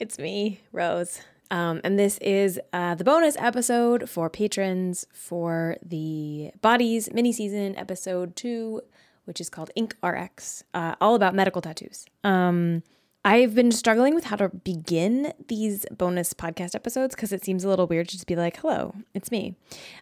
It's 0.00 0.18
me, 0.18 0.60
Rose. 0.72 1.20
Um, 1.50 1.82
and 1.84 1.98
this 1.98 2.16
is 2.22 2.58
uh, 2.72 2.94
the 2.94 3.04
bonus 3.04 3.36
episode 3.36 4.08
for 4.08 4.30
patrons 4.30 5.06
for 5.12 5.76
the 5.84 6.52
Bodies 6.62 7.12
mini 7.12 7.32
season 7.32 7.76
episode 7.76 8.34
two, 8.34 8.80
which 9.26 9.42
is 9.42 9.50
called 9.50 9.70
InkRx, 9.76 10.62
uh, 10.72 10.94
all 11.02 11.14
about 11.14 11.34
medical 11.34 11.60
tattoos. 11.60 12.06
Um, 12.24 12.82
I've 13.22 13.54
been 13.54 13.70
struggling 13.70 14.14
with 14.14 14.24
how 14.24 14.36
to 14.36 14.48
begin 14.48 15.34
these 15.48 15.84
bonus 15.90 16.32
podcast 16.32 16.74
episodes 16.74 17.14
because 17.14 17.34
it 17.34 17.44
seems 17.44 17.64
a 17.64 17.68
little 17.68 17.86
weird 17.86 18.08
to 18.08 18.12
just 18.16 18.26
be 18.26 18.34
like, 18.34 18.56
hello, 18.56 18.94
it's 19.12 19.30
me. 19.30 19.56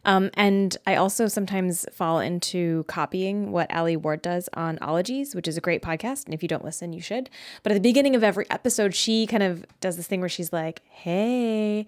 Um, 0.05 0.31
and 0.35 0.77
I 0.87 0.95
also 0.95 1.27
sometimes 1.27 1.85
fall 1.93 2.21
into 2.21 2.85
copying 2.85 3.51
what 3.51 3.75
Alie 3.75 3.97
Ward 3.97 4.23
does 4.23 4.49
on 4.55 4.79
Ologies, 4.81 5.35
which 5.35 5.49
is 5.49 5.57
a 5.57 5.61
great 5.61 5.83
podcast. 5.83 6.27
And 6.27 6.35
if 6.35 6.45
you 6.45 6.49
don't 6.49 6.65
listen, 6.65 6.93
you 6.93 7.01
should. 7.01 7.29
But 7.65 7.73
at 7.73 7.75
the 7.75 7.81
beginning 7.81 8.15
of 8.15 8.23
every 8.23 8.49
episode, 8.51 8.95
she 8.95 9.27
kind 9.27 9.43
of 9.43 9.67
does 9.81 9.97
this 9.97 10.07
thing 10.07 10.21
where 10.21 10.29
she's 10.29 10.53
like, 10.53 10.83
hey, 10.89 11.87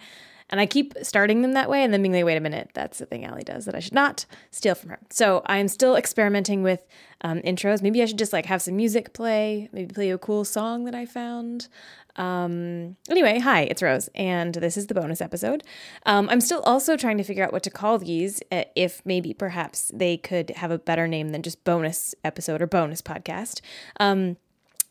and 0.50 0.60
I 0.60 0.66
keep 0.66 0.94
starting 1.02 1.42
them 1.42 1.52
that 1.52 1.70
way 1.70 1.82
and 1.82 1.92
then 1.92 2.02
being 2.02 2.12
like, 2.12 2.24
wait 2.24 2.36
a 2.36 2.40
minute, 2.40 2.70
that's 2.74 2.98
the 2.98 3.06
thing 3.06 3.24
Alie 3.24 3.44
does 3.44 3.64
that 3.64 3.74
I 3.74 3.80
should 3.80 3.94
not 3.94 4.26
steal 4.50 4.74
from 4.74 4.90
her. 4.90 4.98
So 5.10 5.42
I'm 5.46 5.68
still 5.68 5.96
experimenting 5.96 6.62
with 6.62 6.86
um, 7.22 7.40
intros. 7.40 7.82
Maybe 7.82 8.02
I 8.02 8.06
should 8.06 8.18
just 8.18 8.32
like 8.32 8.46
have 8.46 8.60
some 8.60 8.76
music 8.76 9.12
play, 9.12 9.68
maybe 9.72 9.94
play 9.94 10.10
a 10.10 10.18
cool 10.18 10.44
song 10.44 10.84
that 10.84 10.94
I 10.94 11.06
found. 11.06 11.68
Um, 12.16 12.96
anyway, 13.08 13.38
hi, 13.38 13.62
it's 13.62 13.82
Rose, 13.82 14.08
and 14.14 14.54
this 14.54 14.76
is 14.76 14.88
the 14.88 14.94
bonus 14.94 15.20
episode. 15.20 15.62
Um, 16.04 16.28
I'm 16.28 16.40
still 16.40 16.60
also 16.62 16.96
trying 16.96 17.18
to 17.18 17.24
figure 17.24 17.44
out 17.44 17.52
what 17.52 17.62
to 17.62 17.70
call 17.70 17.98
these, 17.98 18.42
uh, 18.50 18.64
if 18.74 19.00
maybe 19.04 19.32
perhaps 19.32 19.90
they 19.94 20.16
could 20.16 20.50
have 20.50 20.70
a 20.70 20.78
better 20.78 21.06
name 21.06 21.30
than 21.30 21.42
just 21.42 21.62
bonus 21.64 22.14
episode 22.24 22.60
or 22.60 22.66
bonus 22.66 23.00
podcast. 23.00 23.60
Um, 24.00 24.36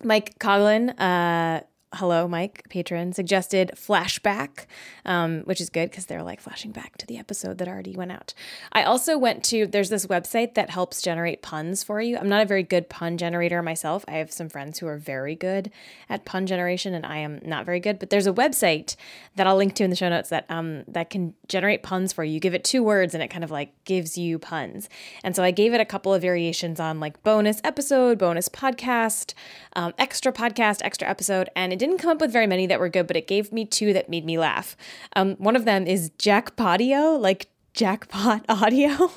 Mike 0.01 0.39
Coglin 0.39 0.97
uh, 0.97 1.61
hello, 1.93 2.27
Mike, 2.27 2.63
patron, 2.69 3.13
suggested 3.13 3.71
flashback, 3.75 4.67
um, 5.05 5.41
which 5.41 5.59
is 5.59 5.69
good 5.69 5.89
because 5.89 6.05
they're 6.05 6.21
like 6.21 6.39
flashing 6.39 6.71
back 6.71 6.97
to 6.97 7.07
the 7.07 7.17
episode 7.17 7.57
that 7.57 7.67
already 7.67 7.95
went 7.95 8.11
out. 8.11 8.33
I 8.71 8.83
also 8.83 9.17
went 9.17 9.43
to, 9.45 9.65
there's 9.65 9.89
this 9.89 10.05
website 10.05 10.53
that 10.53 10.69
helps 10.69 11.01
generate 11.01 11.41
puns 11.41 11.83
for 11.83 11.99
you. 11.99 12.17
I'm 12.17 12.29
not 12.29 12.43
a 12.43 12.45
very 12.45 12.61
good 12.61 12.89
pun 12.89 13.17
generator 13.17 13.63
myself. 13.63 14.05
I 14.07 14.13
have 14.13 14.31
some 14.31 14.49
friends 14.49 14.77
who 14.77 14.87
are 14.87 14.97
very 14.97 15.35
good 15.35 15.71
at 16.09 16.25
pun 16.25 16.45
generation, 16.45 16.93
and 16.93 17.05
I 17.07 17.17
am 17.17 17.39
not 17.43 17.65
very 17.65 17.79
good. 17.79 17.97
But 17.97 18.11
there's 18.11 18.27
a 18.27 18.33
website 18.33 18.95
that 19.35 19.47
I'll 19.47 19.57
link 19.57 19.73
to 19.75 19.83
in 19.83 19.89
the 19.89 19.95
show 19.95 20.09
notes 20.09 20.29
that 20.29 20.45
um, 20.49 20.83
that 20.87 21.09
can 21.09 21.33
generate 21.47 21.81
puns 21.81 22.13
for 22.13 22.23
you. 22.23 22.33
You 22.33 22.39
give 22.39 22.53
it 22.53 22.63
two 22.63 22.83
words, 22.83 23.15
and 23.15 23.23
it 23.23 23.29
kind 23.29 23.43
of 23.43 23.49
like 23.49 23.73
gives 23.85 24.17
you 24.17 24.37
puns. 24.37 24.89
And 25.23 25.35
so 25.35 25.43
I 25.43 25.49
gave 25.49 25.73
it 25.73 25.81
a 25.81 25.85
couple 25.85 26.13
of 26.13 26.21
variations 26.21 26.79
on 26.79 26.99
like 26.99 27.23
bonus 27.23 27.61
episode, 27.63 28.19
bonus 28.19 28.47
podcast, 28.47 29.33
um, 29.75 29.93
extra 29.97 30.31
podcast, 30.31 30.81
extra 30.83 31.09
episode, 31.09 31.49
and 31.55 31.73
it 31.73 31.78
didn't 31.79 31.97
come 31.97 32.11
up 32.11 32.21
with 32.21 32.31
very 32.31 32.47
many 32.47 32.67
that 32.67 32.79
were 32.79 32.89
good, 32.89 33.07
but 33.07 33.17
it 33.17 33.27
gave 33.27 33.51
me 33.51 33.65
two 33.65 33.93
that 33.93 34.09
made 34.09 34.25
me 34.25 34.37
laugh. 34.37 34.77
Um, 35.15 35.35
one 35.35 35.55
of 35.55 35.65
them 35.65 35.87
is 35.87 36.11
Jackpaudio, 36.11 37.19
like 37.19 37.49
jackpot 37.73 38.45
audio, 38.49 39.11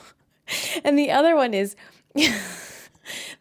and 0.85 0.99
the 0.99 1.11
other 1.11 1.37
one 1.37 1.53
is 1.53 1.77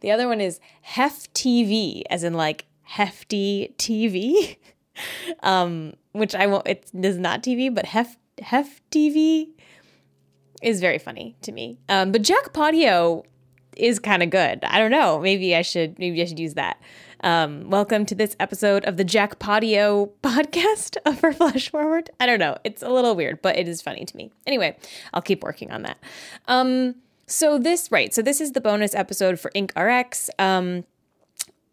the 0.02 0.12
other 0.12 0.28
one 0.28 0.42
is 0.42 0.60
Hef 0.82 1.32
TV, 1.34 2.04
as 2.10 2.24
in 2.24 2.34
like 2.34 2.66
hefty 2.84 3.74
TV, 3.78 4.58
um, 5.44 5.94
which 6.12 6.36
I 6.36 6.48
won't. 6.48 6.68
It 6.68 6.90
is 6.94 7.18
not 7.18 7.44
TV, 7.44 7.74
but 7.74 7.86
Hef 7.86 8.18
Hef 8.42 8.82
TV 8.92 9.50
is 10.62 10.80
very 10.80 10.98
funny 10.98 11.36
to 11.42 11.52
me. 11.52 11.80
Um, 11.90 12.12
but 12.12 12.22
Jackpaudio 12.22 13.24
is 13.78 14.00
kind 14.00 14.22
of 14.22 14.30
good. 14.30 14.64
I 14.64 14.80
don't 14.80 14.92
know. 14.92 15.20
Maybe 15.20 15.56
I 15.56 15.62
should. 15.62 15.98
Maybe 16.00 16.22
I 16.22 16.26
should 16.26 16.40
use 16.40 16.56
that. 16.56 16.82
Um, 17.24 17.70
welcome 17.70 18.06
to 18.08 18.16
this 18.16 18.36
episode 18.40 18.84
of 18.86 18.98
the 18.98 19.06
Jackpaudio 19.06 20.10
podcast 20.24 20.98
for 21.20 21.32
Flash 21.32 21.70
Forward. 21.70 22.10
I 22.20 22.26
don't 22.26 22.40
know. 22.40 22.58
It's 22.64 22.82
a 22.82 22.90
little 22.90 23.16
weird, 23.16 23.42
but 23.42 23.58
it 23.58 23.68
is 23.68 23.82
funny 23.82 24.06
to 24.06 24.18
me. 24.18 24.32
Anyway, 24.48 24.76
I'll 25.14 25.22
keep 25.22 25.44
working 25.44 25.72
on 25.72 25.84
that. 25.84 25.98
Um, 26.48 26.96
so 27.28 27.60
this, 27.60 27.92
right. 27.92 28.14
So 28.14 28.22
this 28.22 28.42
is 28.42 28.54
the 28.54 28.62
bonus 28.62 28.96
episode 28.96 29.40
for 29.40 29.52
InkRx. 29.52 30.30
Um, 30.40 30.84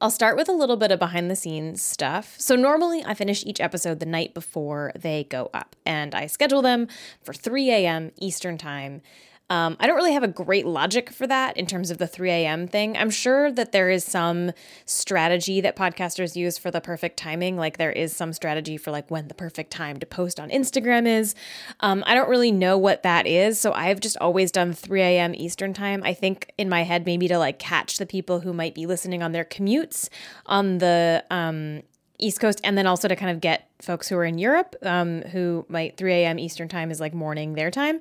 I'll 0.01 0.11
start 0.11 0.37
with 0.37 0.49
a 0.49 0.53
little 0.53 0.77
bit 0.77 0.93
of 0.93 0.99
behind 0.99 1.31
the 1.31 1.35
scenes 1.35 1.83
stuff. 1.83 2.37
So, 2.39 2.55
normally 2.55 3.03
I 3.05 3.15
finish 3.15 3.45
each 3.45 3.61
episode 3.61 3.99
the 3.99 4.07
night 4.07 4.33
before 4.33 4.93
they 4.97 5.25
go 5.25 5.51
up, 5.53 5.75
and 5.85 6.15
I 6.15 6.29
schedule 6.29 6.63
them 6.63 6.87
for 7.21 7.35
3 7.35 7.69
a.m. 7.71 8.13
Eastern 8.17 8.59
Time. 8.59 9.03
Um, 9.51 9.77
I 9.81 9.87
don't 9.87 9.97
really 9.97 10.13
have 10.13 10.23
a 10.23 10.29
great 10.29 10.67
logic 10.67 11.11
for 11.11 11.27
that 11.27 11.57
in 11.57 11.67
terms 11.67 11.91
of 11.91 11.97
the 11.97 12.07
3 12.07 12.31
a.m. 12.31 12.69
thing. 12.69 12.97
I'm 12.97 13.09
sure 13.09 13.51
that 13.51 13.73
there 13.73 13.89
is 13.89 14.05
some 14.05 14.53
strategy 14.85 15.61
that 15.63 15.75
podcasters 15.75 16.37
use 16.37 16.59
for 16.59 16.71
the 16.71 16.83
perfect 16.83 17.17
timing. 17.17 17.57
Like 17.57 17.79
there 17.79 17.93
is 17.93 18.15
some 18.15 18.35
strategy 18.35 18.77
for 18.77 18.91
like 18.91 19.11
when 19.11 19.29
the 19.29 19.35
perfect 19.35 19.71
time 19.71 19.99
to 20.01 20.07
post 20.07 20.39
on 20.39 20.51
Instagram 20.51 21.07
is. 21.07 21.35
Um, 21.81 22.05
I 22.07 22.15
don't 22.15 22.29
really 22.29 22.53
know 22.53 22.77
what 22.77 23.03
that 23.05 23.27
is. 23.27 23.59
So 23.59 23.73
I've 23.73 24.01
just 24.01 24.19
always 24.19 24.53
done 24.53 24.75
3 24.75 25.01
a.m. 25.01 25.35
Eastern 25.35 25.73
time. 25.73 26.03
I 26.05 26.13
think 26.13 26.53
in 26.59 26.69
my 26.69 26.83
head, 26.83 27.07
maybe 27.07 27.27
to 27.29 27.39
like 27.39 27.59
catch 27.59 27.97
the 27.97 28.07
people 28.07 28.41
who 28.41 28.53
might 28.53 28.75
be 28.75 28.85
listening 28.85 29.23
on 29.23 29.33
their 29.33 29.45
commutes 29.45 30.11
on 30.45 30.79
the 30.79 31.25
um, 31.31 31.83
East 32.19 32.41
Coast, 32.41 32.61
and 32.65 32.77
then 32.77 32.87
also 32.87 33.09
to 33.09 33.17
kind 33.17 33.31
of 33.31 33.41
get 33.41 33.71
folks 33.81 34.09
who 34.09 34.17
are 34.17 34.25
in 34.25 34.39
Europe, 34.39 34.75
um, 34.83 35.23
who 35.23 35.65
might 35.69 35.97
3 35.97 36.13
a.m. 36.13 36.39
Eastern 36.39 36.69
time 36.69 36.91
is 36.91 37.01
like 37.01 37.15
morning 37.15 37.55
their 37.55 37.71
time. 37.71 38.01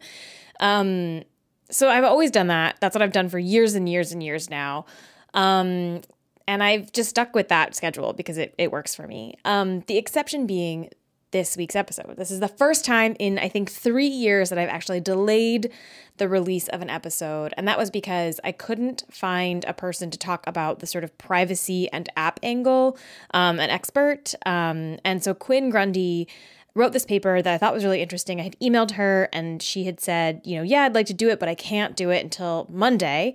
Um, 0.59 1.23
so 1.69 1.89
I've 1.89 2.03
always 2.03 2.31
done 2.31 2.47
that. 2.47 2.77
That's 2.79 2.95
what 2.95 3.01
I've 3.01 3.11
done 3.11 3.29
for 3.29 3.39
years 3.39 3.75
and 3.75 3.87
years 3.87 4.11
and 4.11 4.23
years 4.23 4.49
now. 4.49 4.85
Um, 5.33 6.01
and 6.47 6.63
I've 6.63 6.91
just 6.93 7.09
stuck 7.09 7.35
with 7.35 7.49
that 7.49 7.75
schedule 7.75 8.13
because 8.13 8.37
it, 8.37 8.55
it 8.57 8.71
works 8.71 8.95
for 8.95 9.05
me. 9.05 9.35
Um, 9.43 9.81
the 9.87 9.97
exception 9.97 10.47
being 10.47 10.89
this 11.31 11.57
week's 11.57 11.75
episode. 11.75 12.15
This 12.15 12.31
is 12.31 12.39
the 12.39 12.47
first 12.47 12.85
time 12.85 13.15
in, 13.19 13.37
I 13.37 13.49
think, 13.49 13.69
three 13.69 14.07
years 14.07 14.49
that 14.49 14.57
I've 14.57 14.69
actually 14.69 15.01
delayed 15.01 15.71
the 16.17 16.29
release 16.29 16.69
of 16.69 16.81
an 16.81 16.89
episode. 16.89 17.53
And 17.57 17.67
that 17.67 17.77
was 17.77 17.91
because 17.91 18.39
I 18.43 18.53
couldn't 18.53 19.03
find 19.11 19.65
a 19.65 19.73
person 19.73 20.09
to 20.09 20.17
talk 20.17 20.47
about 20.47 20.79
the 20.79 20.87
sort 20.87 21.03
of 21.03 21.17
privacy 21.17 21.91
and 21.91 22.07
app 22.15 22.39
angle, 22.43 22.97
um, 23.33 23.59
an 23.59 23.69
expert. 23.69 24.35
Um, 24.45 24.99
and 25.03 25.21
so 25.21 25.33
Quinn 25.33 25.69
Grundy 25.69 26.29
wrote 26.75 26.93
this 26.93 27.05
paper 27.05 27.41
that 27.41 27.53
I 27.53 27.57
thought 27.57 27.73
was 27.73 27.83
really 27.83 28.01
interesting. 28.01 28.39
I 28.39 28.43
had 28.43 28.59
emailed 28.59 28.91
her 28.91 29.29
and 29.33 29.61
she 29.61 29.85
had 29.85 29.99
said, 29.99 30.41
you 30.43 30.55
know, 30.57 30.63
yeah, 30.63 30.83
I'd 30.83 30.95
like 30.95 31.07
to 31.07 31.13
do 31.13 31.29
it, 31.29 31.39
but 31.39 31.49
I 31.49 31.55
can't 31.55 31.95
do 31.95 32.09
it 32.11 32.23
until 32.23 32.67
Monday. 32.69 33.33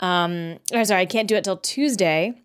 Um, 0.00 0.58
or 0.72 0.84
sorry, 0.84 1.02
I 1.02 1.06
can't 1.06 1.28
do 1.28 1.36
it 1.36 1.44
till 1.44 1.56
Tuesday 1.56 2.41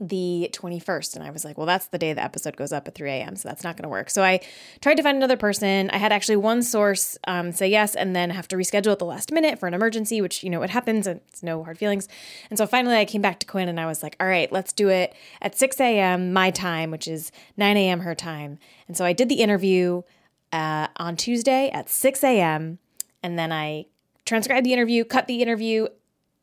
the 0.00 0.50
21st. 0.52 1.16
And 1.16 1.24
I 1.24 1.30
was 1.30 1.44
like, 1.44 1.56
well, 1.56 1.66
that's 1.66 1.86
the 1.86 1.98
day 1.98 2.12
the 2.12 2.22
episode 2.22 2.56
goes 2.56 2.72
up 2.72 2.88
at 2.88 2.94
3 2.94 3.10
a.m. 3.10 3.36
So 3.36 3.48
that's 3.48 3.64
not 3.64 3.76
going 3.76 3.84
to 3.84 3.88
work. 3.88 4.10
So 4.10 4.22
I 4.22 4.40
tried 4.80 4.96
to 4.96 5.02
find 5.02 5.16
another 5.16 5.36
person. 5.36 5.90
I 5.90 5.98
had 5.98 6.12
actually 6.12 6.36
one 6.36 6.62
source 6.62 7.18
um, 7.26 7.52
say 7.52 7.68
yes 7.68 7.94
and 7.94 8.14
then 8.14 8.30
have 8.30 8.48
to 8.48 8.56
reschedule 8.56 8.92
at 8.92 8.98
the 8.98 9.04
last 9.04 9.32
minute 9.32 9.58
for 9.58 9.66
an 9.66 9.74
emergency, 9.74 10.20
which, 10.20 10.42
you 10.42 10.50
know, 10.50 10.62
it 10.62 10.70
happens. 10.70 11.06
and 11.06 11.20
It's 11.28 11.42
no 11.42 11.64
hard 11.64 11.78
feelings. 11.78 12.08
And 12.50 12.58
so 12.58 12.66
finally 12.66 12.96
I 12.96 13.04
came 13.04 13.22
back 13.22 13.38
to 13.40 13.46
Quinn 13.46 13.68
and 13.68 13.80
I 13.80 13.86
was 13.86 14.02
like, 14.02 14.16
all 14.20 14.26
right, 14.26 14.50
let's 14.52 14.72
do 14.72 14.88
it 14.88 15.14
at 15.40 15.56
6 15.56 15.80
a.m. 15.80 16.32
my 16.32 16.50
time, 16.50 16.90
which 16.90 17.08
is 17.08 17.32
9 17.56 17.76
a.m. 17.76 18.00
her 18.00 18.14
time. 18.14 18.58
And 18.88 18.96
so 18.96 19.04
I 19.04 19.12
did 19.12 19.28
the 19.28 19.36
interview 19.36 20.02
uh, 20.52 20.88
on 20.96 21.16
Tuesday 21.16 21.70
at 21.70 21.90
6 21.90 22.24
a.m. 22.24 22.78
And 23.22 23.38
then 23.38 23.52
I 23.52 23.86
transcribed 24.24 24.66
the 24.66 24.72
interview, 24.72 25.04
cut 25.04 25.26
the 25.26 25.42
interview, 25.42 25.88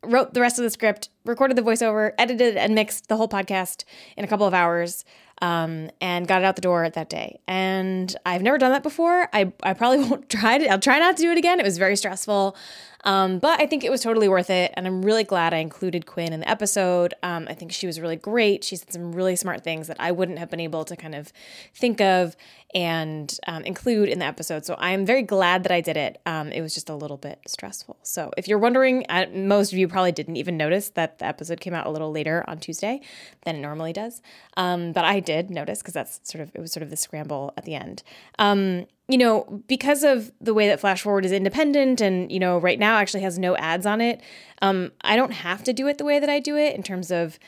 wrote 0.02 0.34
the 0.34 0.40
rest 0.40 0.58
of 0.58 0.64
the 0.64 0.70
script, 0.70 1.08
recorded 1.24 1.56
the 1.56 1.62
voiceover, 1.62 2.12
edited 2.18 2.56
and 2.56 2.74
mixed 2.74 3.08
the 3.08 3.16
whole 3.16 3.28
podcast 3.28 3.84
in 4.16 4.24
a 4.24 4.28
couple 4.28 4.46
of 4.46 4.54
hours, 4.54 5.04
um, 5.42 5.90
and 6.00 6.28
got 6.28 6.42
it 6.42 6.44
out 6.44 6.56
the 6.56 6.62
door 6.62 6.88
that 6.88 7.08
day. 7.08 7.40
And 7.46 8.14
I've 8.24 8.42
never 8.42 8.58
done 8.58 8.72
that 8.72 8.82
before. 8.82 9.28
I, 9.32 9.52
I 9.62 9.74
probably 9.74 9.98
won't 10.08 10.28
try 10.28 10.56
it. 10.56 10.70
I'll 10.70 10.78
try 10.78 10.98
not 10.98 11.16
to 11.16 11.22
do 11.22 11.30
it 11.30 11.38
again. 11.38 11.60
It 11.60 11.64
was 11.64 11.78
very 11.78 11.96
stressful. 11.96 12.56
Um, 13.04 13.38
but 13.38 13.60
I 13.60 13.66
think 13.66 13.84
it 13.84 13.90
was 13.90 14.00
totally 14.00 14.28
worth 14.28 14.48
it. 14.48 14.72
And 14.74 14.86
I'm 14.86 15.02
really 15.04 15.24
glad 15.24 15.52
I 15.52 15.58
included 15.58 16.06
Quinn 16.06 16.32
in 16.32 16.40
the 16.40 16.48
episode. 16.48 17.12
Um, 17.22 17.46
I 17.50 17.54
think 17.54 17.70
she 17.70 17.86
was 17.86 18.00
really 18.00 18.16
great. 18.16 18.64
She 18.64 18.76
said 18.76 18.92
some 18.92 19.12
really 19.12 19.36
smart 19.36 19.62
things 19.62 19.88
that 19.88 19.98
I 20.00 20.10
wouldn't 20.10 20.38
have 20.38 20.48
been 20.48 20.60
able 20.60 20.86
to 20.86 20.96
kind 20.96 21.14
of 21.14 21.30
think 21.74 22.00
of 22.00 22.34
and 22.74 23.38
um, 23.46 23.62
include 23.64 24.08
in 24.08 24.18
the 24.20 24.24
episode. 24.24 24.64
So 24.64 24.74
I'm 24.78 25.04
very 25.04 25.22
glad 25.22 25.62
that 25.64 25.72
I 25.72 25.80
did 25.80 25.96
it. 25.96 26.20
Um, 26.24 26.50
it 26.50 26.62
was 26.62 26.74
just 26.74 26.88
a 26.88 26.94
little 26.94 27.18
bit 27.18 27.40
stressful. 27.46 27.98
So 28.02 28.32
if 28.36 28.48
you're 28.48 28.58
wondering, 28.58 29.04
most 29.32 29.72
of 29.72 29.78
you 29.78 29.86
probably 29.86 30.12
didn't 30.12 30.36
even 30.36 30.56
notice 30.56 30.88
that 30.90 31.13
the 31.18 31.26
episode 31.26 31.60
came 31.60 31.74
out 31.74 31.86
a 31.86 31.90
little 31.90 32.10
later 32.10 32.44
on 32.46 32.58
Tuesday 32.58 33.00
than 33.44 33.56
it 33.56 33.60
normally 33.60 33.92
does. 33.92 34.22
Um, 34.56 34.92
but 34.92 35.04
I 35.04 35.20
did 35.20 35.50
notice 35.50 35.78
because 35.78 35.94
that's 35.94 36.20
sort 36.22 36.42
of, 36.42 36.50
it 36.54 36.60
was 36.60 36.72
sort 36.72 36.82
of 36.82 36.90
the 36.90 36.96
scramble 36.96 37.52
at 37.56 37.64
the 37.64 37.74
end. 37.74 38.02
Um, 38.38 38.86
you 39.08 39.18
know, 39.18 39.62
because 39.66 40.02
of 40.02 40.32
the 40.40 40.54
way 40.54 40.66
that 40.68 40.80
Flash 40.80 41.02
Forward 41.02 41.24
is 41.24 41.32
independent 41.32 42.00
and, 42.00 42.32
you 42.32 42.38
know, 42.38 42.58
right 42.58 42.78
now 42.78 42.96
actually 42.96 43.22
has 43.22 43.38
no 43.38 43.56
ads 43.56 43.84
on 43.84 44.00
it, 44.00 44.22
um, 44.62 44.92
I 45.02 45.16
don't 45.16 45.32
have 45.32 45.62
to 45.64 45.72
do 45.72 45.86
it 45.88 45.98
the 45.98 46.04
way 46.04 46.18
that 46.18 46.30
I 46.30 46.40
do 46.40 46.56
it 46.56 46.74
in 46.74 46.82
terms 46.82 47.10
of 47.10 47.38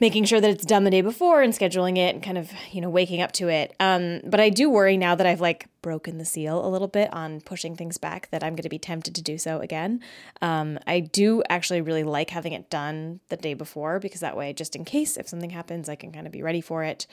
making 0.00 0.24
sure 0.24 0.40
that 0.40 0.50
it's 0.50 0.64
done 0.64 0.84
the 0.84 0.90
day 0.90 1.00
before 1.00 1.42
and 1.42 1.52
scheduling 1.52 1.96
it 1.96 2.14
and 2.14 2.22
kind 2.22 2.36
of, 2.36 2.50
you 2.72 2.80
know, 2.80 2.90
waking 2.90 3.22
up 3.22 3.30
to 3.32 3.48
it. 3.48 3.74
Um, 3.78 4.20
but 4.24 4.40
I 4.40 4.50
do 4.50 4.68
worry 4.68 4.96
now 4.96 5.14
that 5.14 5.26
I've 5.26 5.40
like 5.40 5.68
broken 5.82 6.16
the 6.16 6.24
seal 6.24 6.64
a 6.64 6.68
little 6.68 6.88
bit 6.88 7.12
on 7.12 7.42
pushing 7.42 7.76
things 7.76 7.98
back 7.98 8.30
that 8.30 8.42
I'm 8.42 8.54
going 8.54 8.62
to 8.62 8.70
be 8.70 8.78
tempted 8.78 9.14
to 9.14 9.22
do 9.22 9.36
so 9.36 9.60
again. 9.60 10.00
Um, 10.40 10.78
I 10.86 11.00
do 11.00 11.42
actually 11.50 11.82
really 11.82 12.04
like 12.04 12.30
having 12.30 12.54
it 12.54 12.70
done 12.70 13.20
the 13.28 13.36
day 13.36 13.52
before 13.52 14.00
because 14.00 14.20
that 14.20 14.34
way, 14.34 14.54
just 14.54 14.74
in 14.74 14.86
case 14.86 15.18
if 15.18 15.28
something 15.28 15.50
happens, 15.50 15.90
I 15.90 15.94
can 15.94 16.10
kind 16.10 16.26
of 16.26 16.32
be 16.32 16.42
ready 16.42 16.62
for 16.62 16.82
it. 16.84 17.06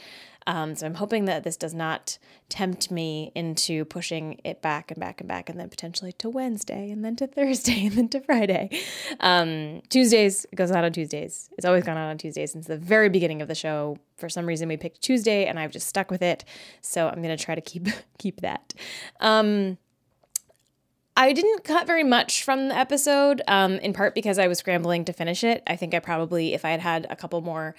Um, 0.48 0.76
so 0.76 0.86
I'm 0.86 0.96
hoping 0.96 1.26
that 1.26 1.44
this 1.44 1.58
does 1.58 1.74
not 1.74 2.18
tempt 2.50 2.90
me 2.90 3.32
into 3.36 3.86
pushing 3.86 4.40
it 4.44 4.62
back 4.62 4.90
and 4.90 5.00
back 5.00 5.20
and 5.20 5.28
back 5.28 5.50
and 5.50 5.60
then 5.60 5.70
potentially 5.70 6.14
to 6.14 6.30
Wednesday 6.30 6.90
and 6.90 7.04
then 7.06 7.16
to 7.18 7.28
Thursday 7.42 7.88
and 7.88 7.96
then 7.96 8.10
to 8.10 8.22
Friday. 8.22 8.70
Um, 9.20 9.82
Tuesdays, 9.90 10.46
goes 10.56 10.72
out 10.72 10.84
on 10.84 10.94
Tuesdays. 10.94 11.50
It's 11.58 11.66
always 11.66 11.84
gone 11.84 11.98
out 11.98 12.10
on 12.10 12.18
Tuesdays 12.18 12.54
since 12.54 12.68
the 12.72 12.78
very 12.78 13.10
beginning 13.10 13.42
of 13.42 13.48
the 13.48 13.56
show. 13.56 13.98
For 14.18 14.30
some 14.30 14.46
reason, 14.46 14.70
we 14.70 14.78
picked 14.78 15.02
Tuesday 15.02 15.46
and 15.46 15.60
I've 15.60 15.72
just 15.72 15.88
stuck 15.88 16.10
with 16.10 16.22
it. 16.22 16.46
So 16.80 17.10
I'm 17.10 17.22
going 17.22 17.36
to 17.36 17.44
try 17.44 17.54
to 17.54 17.62
keep 17.62 17.88
keep 18.18 18.42
that. 18.42 18.74
Um, 19.20 19.78
I 21.18 21.34
didn't 21.34 21.66
cut 21.66 21.86
very 21.86 22.06
much 22.06 22.44
from 22.44 22.70
the 22.70 22.78
episode, 22.78 23.42
um, 23.46 23.74
in 23.74 23.92
part 23.92 24.16
because 24.16 24.40
I 24.40 24.48
was 24.48 24.60
scrambling 24.60 25.04
to 25.06 25.14
finish 25.14 25.44
it. 25.44 25.62
I 25.68 25.76
think 25.76 25.94
I 25.94 26.00
probably, 26.00 26.54
if 26.54 26.64
I 26.64 26.70
had 26.70 26.80
had 26.80 27.06
a 27.10 27.18
couple 27.18 27.42
more 27.42 27.76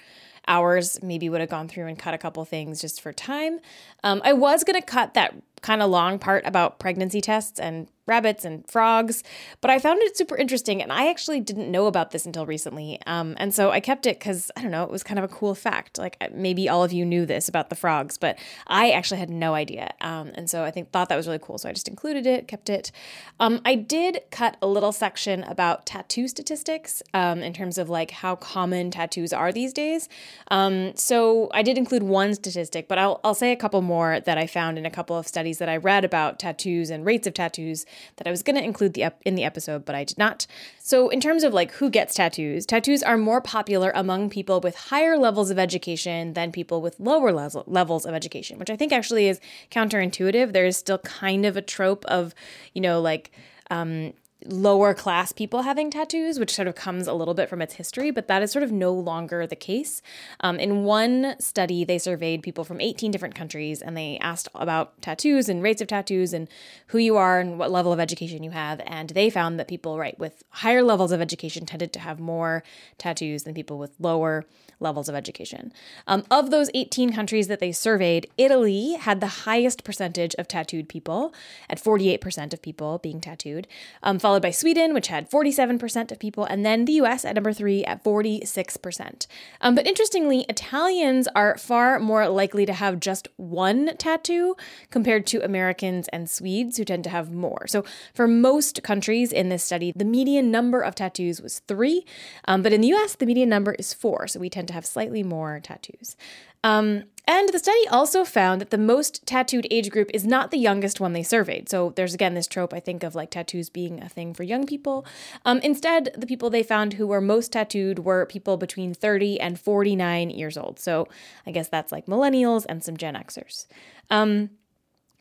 hours, 0.47 1.01
maybe 1.01 1.29
would 1.29 1.41
have 1.41 1.49
gone 1.49 1.67
through 1.67 1.87
and 1.87 1.97
cut 1.97 2.13
a 2.13 2.19
couple 2.19 2.45
things 2.45 2.79
just 2.79 3.01
for 3.01 3.11
time. 3.11 3.59
Um, 4.03 4.21
I 4.23 4.33
was 4.33 4.63
going 4.63 4.79
to 4.79 4.85
cut 4.85 5.15
that 5.15 5.33
kind 5.61 5.81
of 5.81 5.89
long 5.89 6.19
part 6.19 6.45
about 6.45 6.77
pregnancy 6.77 7.21
tests 7.21 7.59
and 7.59 7.87
rabbits 8.05 8.43
and 8.43 8.69
frogs, 8.69 9.23
but 9.61 9.71
I 9.71 9.79
found 9.79 10.01
it 10.01 10.17
super 10.17 10.35
interesting. 10.35 10.81
And 10.81 10.91
I 10.91 11.09
actually 11.09 11.39
didn't 11.39 11.71
know 11.71 11.87
about 11.87 12.11
this 12.11 12.25
until 12.25 12.45
recently. 12.45 12.99
Um, 13.07 13.35
and 13.37 13.53
so 13.53 13.71
I 13.71 13.79
kept 13.79 14.05
it 14.05 14.19
because 14.19 14.51
I 14.57 14.61
don't 14.61 14.71
know, 14.71 14.83
it 14.83 14.89
was 14.89 15.03
kind 15.03 15.17
of 15.17 15.23
a 15.23 15.29
cool 15.29 15.55
fact. 15.55 15.97
Like 15.97 16.17
uh, 16.19 16.27
maybe 16.33 16.67
all 16.67 16.83
of 16.83 16.91
you 16.91 17.05
knew 17.05 17.25
this 17.25 17.47
about 17.47 17.69
the 17.69 17.75
frogs, 17.75 18.17
but 18.17 18.37
I 18.67 18.91
actually 18.91 19.19
had 19.19 19.29
no 19.29 19.53
idea. 19.53 19.93
Um, 20.01 20.31
and 20.35 20.49
so 20.49 20.63
I 20.63 20.71
think 20.71 20.91
thought 20.91 21.09
that 21.09 21.15
was 21.15 21.27
really 21.27 21.39
cool. 21.41 21.57
So 21.57 21.69
I 21.69 21.73
just 21.73 21.87
included 21.87 22.25
it, 22.25 22.47
kept 22.47 22.69
it. 22.69 22.91
Um, 23.39 23.61
I 23.63 23.75
did 23.75 24.21
cut 24.31 24.57
a 24.61 24.67
little 24.67 24.91
section 24.91 25.43
about 25.43 25.85
tattoo 25.85 26.27
statistics 26.27 27.01
um, 27.13 27.39
in 27.39 27.53
terms 27.53 27.77
of 27.77 27.89
like 27.89 28.11
how 28.11 28.35
common 28.35 28.91
tattoos 28.91 29.31
are 29.31 29.51
these 29.51 29.71
days. 29.71 30.09
Um, 30.49 30.95
so 30.95 31.49
I 31.53 31.63
did 31.63 31.77
include 31.77 32.03
one 32.03 32.33
statistic, 32.35 32.87
but 32.87 32.97
I'll, 32.97 33.21
I'll 33.23 33.33
say 33.33 33.51
a 33.51 33.55
couple 33.55 33.81
more 33.81 34.19
that 34.19 34.37
I 34.37 34.45
found 34.45 34.77
in 34.77 34.85
a 34.85 34.91
couple 34.91 35.17
of 35.17 35.27
studies 35.27 35.57
that 35.59 35.69
I 35.69 35.77
read 35.77 36.03
about 36.03 36.39
tattoos 36.39 36.89
and 36.89 37.05
rates 37.05 37.27
of 37.27 37.33
tattoos 37.33 37.85
that 38.17 38.27
I 38.27 38.31
was 38.31 38.43
going 38.43 38.55
to 38.55 38.63
include 38.63 38.93
the 38.93 39.03
ep- 39.03 39.21
in 39.25 39.35
the 39.35 39.43
episode, 39.43 39.85
but 39.85 39.95
I 39.95 40.03
did 40.03 40.17
not. 40.17 40.45
So, 40.79 41.09
in 41.09 41.19
terms 41.19 41.43
of 41.43 41.53
like 41.53 41.71
who 41.73 41.89
gets 41.89 42.15
tattoos, 42.15 42.65
tattoos 42.65 43.03
are 43.03 43.17
more 43.17 43.41
popular 43.41 43.91
among 43.95 44.29
people 44.29 44.59
with 44.59 44.75
higher 44.75 45.17
levels 45.17 45.49
of 45.49 45.59
education 45.59 46.33
than 46.33 46.51
people 46.51 46.81
with 46.81 46.99
lower 46.99 47.31
le- 47.31 47.63
levels 47.67 48.05
of 48.05 48.13
education, 48.13 48.59
which 48.59 48.69
I 48.69 48.75
think 48.75 48.91
actually 48.91 49.27
is 49.27 49.39
counterintuitive. 49.71 50.53
There's 50.53 50.77
still 50.77 50.99
kind 50.99 51.45
of 51.45 51.57
a 51.57 51.61
trope 51.61 52.05
of, 52.05 52.33
you 52.73 52.81
know, 52.81 53.01
like 53.01 53.31
um, 53.69 54.13
lower 54.47 54.93
class 54.93 55.31
people 55.31 55.63
having 55.63 55.89
tattoos, 55.89 56.39
which 56.39 56.53
sort 56.53 56.67
of 56.67 56.75
comes 56.75 57.07
a 57.07 57.13
little 57.13 57.33
bit 57.33 57.49
from 57.49 57.61
its 57.61 57.75
history, 57.75 58.11
but 58.11 58.27
that 58.27 58.41
is 58.41 58.51
sort 58.51 58.63
of 58.63 58.71
no 58.71 58.93
longer 58.93 59.45
the 59.47 59.55
case. 59.55 60.01
Um, 60.41 60.59
in 60.59 60.83
one 60.83 61.35
study, 61.39 61.83
they 61.83 61.97
surveyed 61.97 62.43
people 62.43 62.63
from 62.63 62.81
18 62.81 63.11
different 63.11 63.35
countries 63.35 63.81
and 63.81 63.95
they 63.95 64.17
asked 64.19 64.47
about 64.55 65.01
tattoos 65.01 65.49
and 65.49 65.63
rates 65.63 65.81
of 65.81 65.87
tattoos 65.87 66.33
and 66.33 66.47
who 66.87 66.97
you 66.97 67.17
are 67.17 67.39
and 67.39 67.57
what 67.57 67.71
level 67.71 67.93
of 67.93 67.99
education 67.99 68.43
you 68.43 68.51
have. 68.51 68.81
And 68.85 69.09
they 69.09 69.29
found 69.29 69.59
that 69.59 69.67
people, 69.67 69.97
right, 69.97 70.17
with 70.19 70.43
higher 70.49 70.83
levels 70.83 71.11
of 71.11 71.21
education 71.21 71.65
tended 71.65 71.93
to 71.93 71.99
have 71.99 72.19
more 72.19 72.63
tattoos 72.97 73.43
than 73.43 73.53
people 73.53 73.77
with 73.77 73.91
lower 73.99 74.45
levels 74.83 75.09
of 75.09 75.15
education. 75.15 75.73
Um, 76.05 76.23
of 76.29 76.51
those 76.51 76.69
18 76.73 77.13
countries 77.13 77.47
that 77.47 77.59
they 77.59 77.71
surveyed, 77.71 78.29
Italy 78.37 78.93
had 78.99 79.21
the 79.21 79.27
highest 79.27 79.83
percentage 79.83 80.35
of 80.35 80.47
tattooed 80.47 80.87
people, 80.89 81.33
at 81.69 81.81
48% 81.81 82.53
of 82.53 82.61
people 82.61 82.99
being 82.99 83.19
tattooed, 83.19 83.67
um, 84.03 84.19
followed 84.19 84.41
by 84.41 84.51
Sweden, 84.51 84.93
which 84.93 85.07
had 85.07 85.29
47% 85.29 86.11
of 86.11 86.19
people, 86.19 86.45
and 86.45 86.65
then 86.65 86.85
the 86.85 86.93
US 86.93 87.25
at 87.25 87.35
number 87.35 87.53
three 87.53 87.83
at 87.85 88.03
46%. 88.03 89.27
Um, 89.61 89.75
but 89.75 89.87
interestingly, 89.87 90.41
Italians 90.49 91.27
are 91.35 91.57
far 91.57 91.99
more 91.99 92.27
likely 92.29 92.65
to 92.65 92.73
have 92.73 92.99
just 92.99 93.27
one 93.37 93.95
tattoo 93.97 94.55
compared 94.91 95.25
to 95.27 95.43
Americans 95.43 96.07
and 96.09 96.29
Swedes, 96.29 96.77
who 96.77 96.85
tend 96.85 97.03
to 97.05 97.09
have 97.09 97.31
more. 97.31 97.65
So 97.67 97.83
for 98.13 98.27
most 98.27 98.83
countries 98.83 99.31
in 99.31 99.49
this 99.49 99.63
study, 99.63 99.93
the 99.95 100.05
median 100.05 100.51
number 100.51 100.81
of 100.81 100.95
tattoos 100.95 101.41
was 101.41 101.59
three, 101.67 102.05
um, 102.45 102.61
but 102.61 102.73
in 102.73 102.81
the 102.81 102.93
US, 102.93 103.15
the 103.15 103.25
median 103.25 103.49
number 103.49 103.73
is 103.73 103.93
four. 103.93 104.27
So 104.27 104.39
we 104.39 104.49
tend 104.49 104.67
to 104.67 104.72
have 104.73 104.85
slightly 104.85 105.23
more 105.23 105.59
tattoos. 105.61 106.15
Um, 106.63 107.03
and 107.25 107.49
the 107.49 107.59
study 107.59 107.87
also 107.87 108.25
found 108.25 108.59
that 108.59 108.69
the 108.69 108.77
most 108.77 109.25
tattooed 109.25 109.67
age 109.71 109.89
group 109.89 110.09
is 110.13 110.25
not 110.25 110.51
the 110.51 110.57
youngest 110.57 110.99
one 110.99 111.13
they 111.13 111.23
surveyed. 111.23 111.69
So 111.69 111.93
there's 111.95 112.13
again 112.13 112.33
this 112.33 112.47
trope, 112.47 112.73
I 112.73 112.81
think, 112.81 113.03
of 113.03 113.15
like 113.15 113.31
tattoos 113.31 113.69
being 113.69 114.01
a 114.01 114.09
thing 114.09 114.33
for 114.33 114.43
young 114.43 114.65
people. 114.65 115.05
Um, 115.45 115.59
instead, 115.59 116.13
the 116.17 116.27
people 116.27 116.49
they 116.49 116.63
found 116.63 116.93
who 116.93 117.07
were 117.07 117.21
most 117.21 117.53
tattooed 117.53 117.99
were 117.99 118.25
people 118.25 118.57
between 118.57 118.93
30 118.93 119.39
and 119.39 119.57
49 119.57 120.29
years 120.31 120.57
old. 120.57 120.79
So 120.79 121.07
I 121.45 121.51
guess 121.51 121.69
that's 121.69 121.93
like 121.93 122.07
millennials 122.07 122.65
and 122.67 122.83
some 122.83 122.97
Gen 122.97 123.15
Xers. 123.15 123.67
Um, 124.09 124.49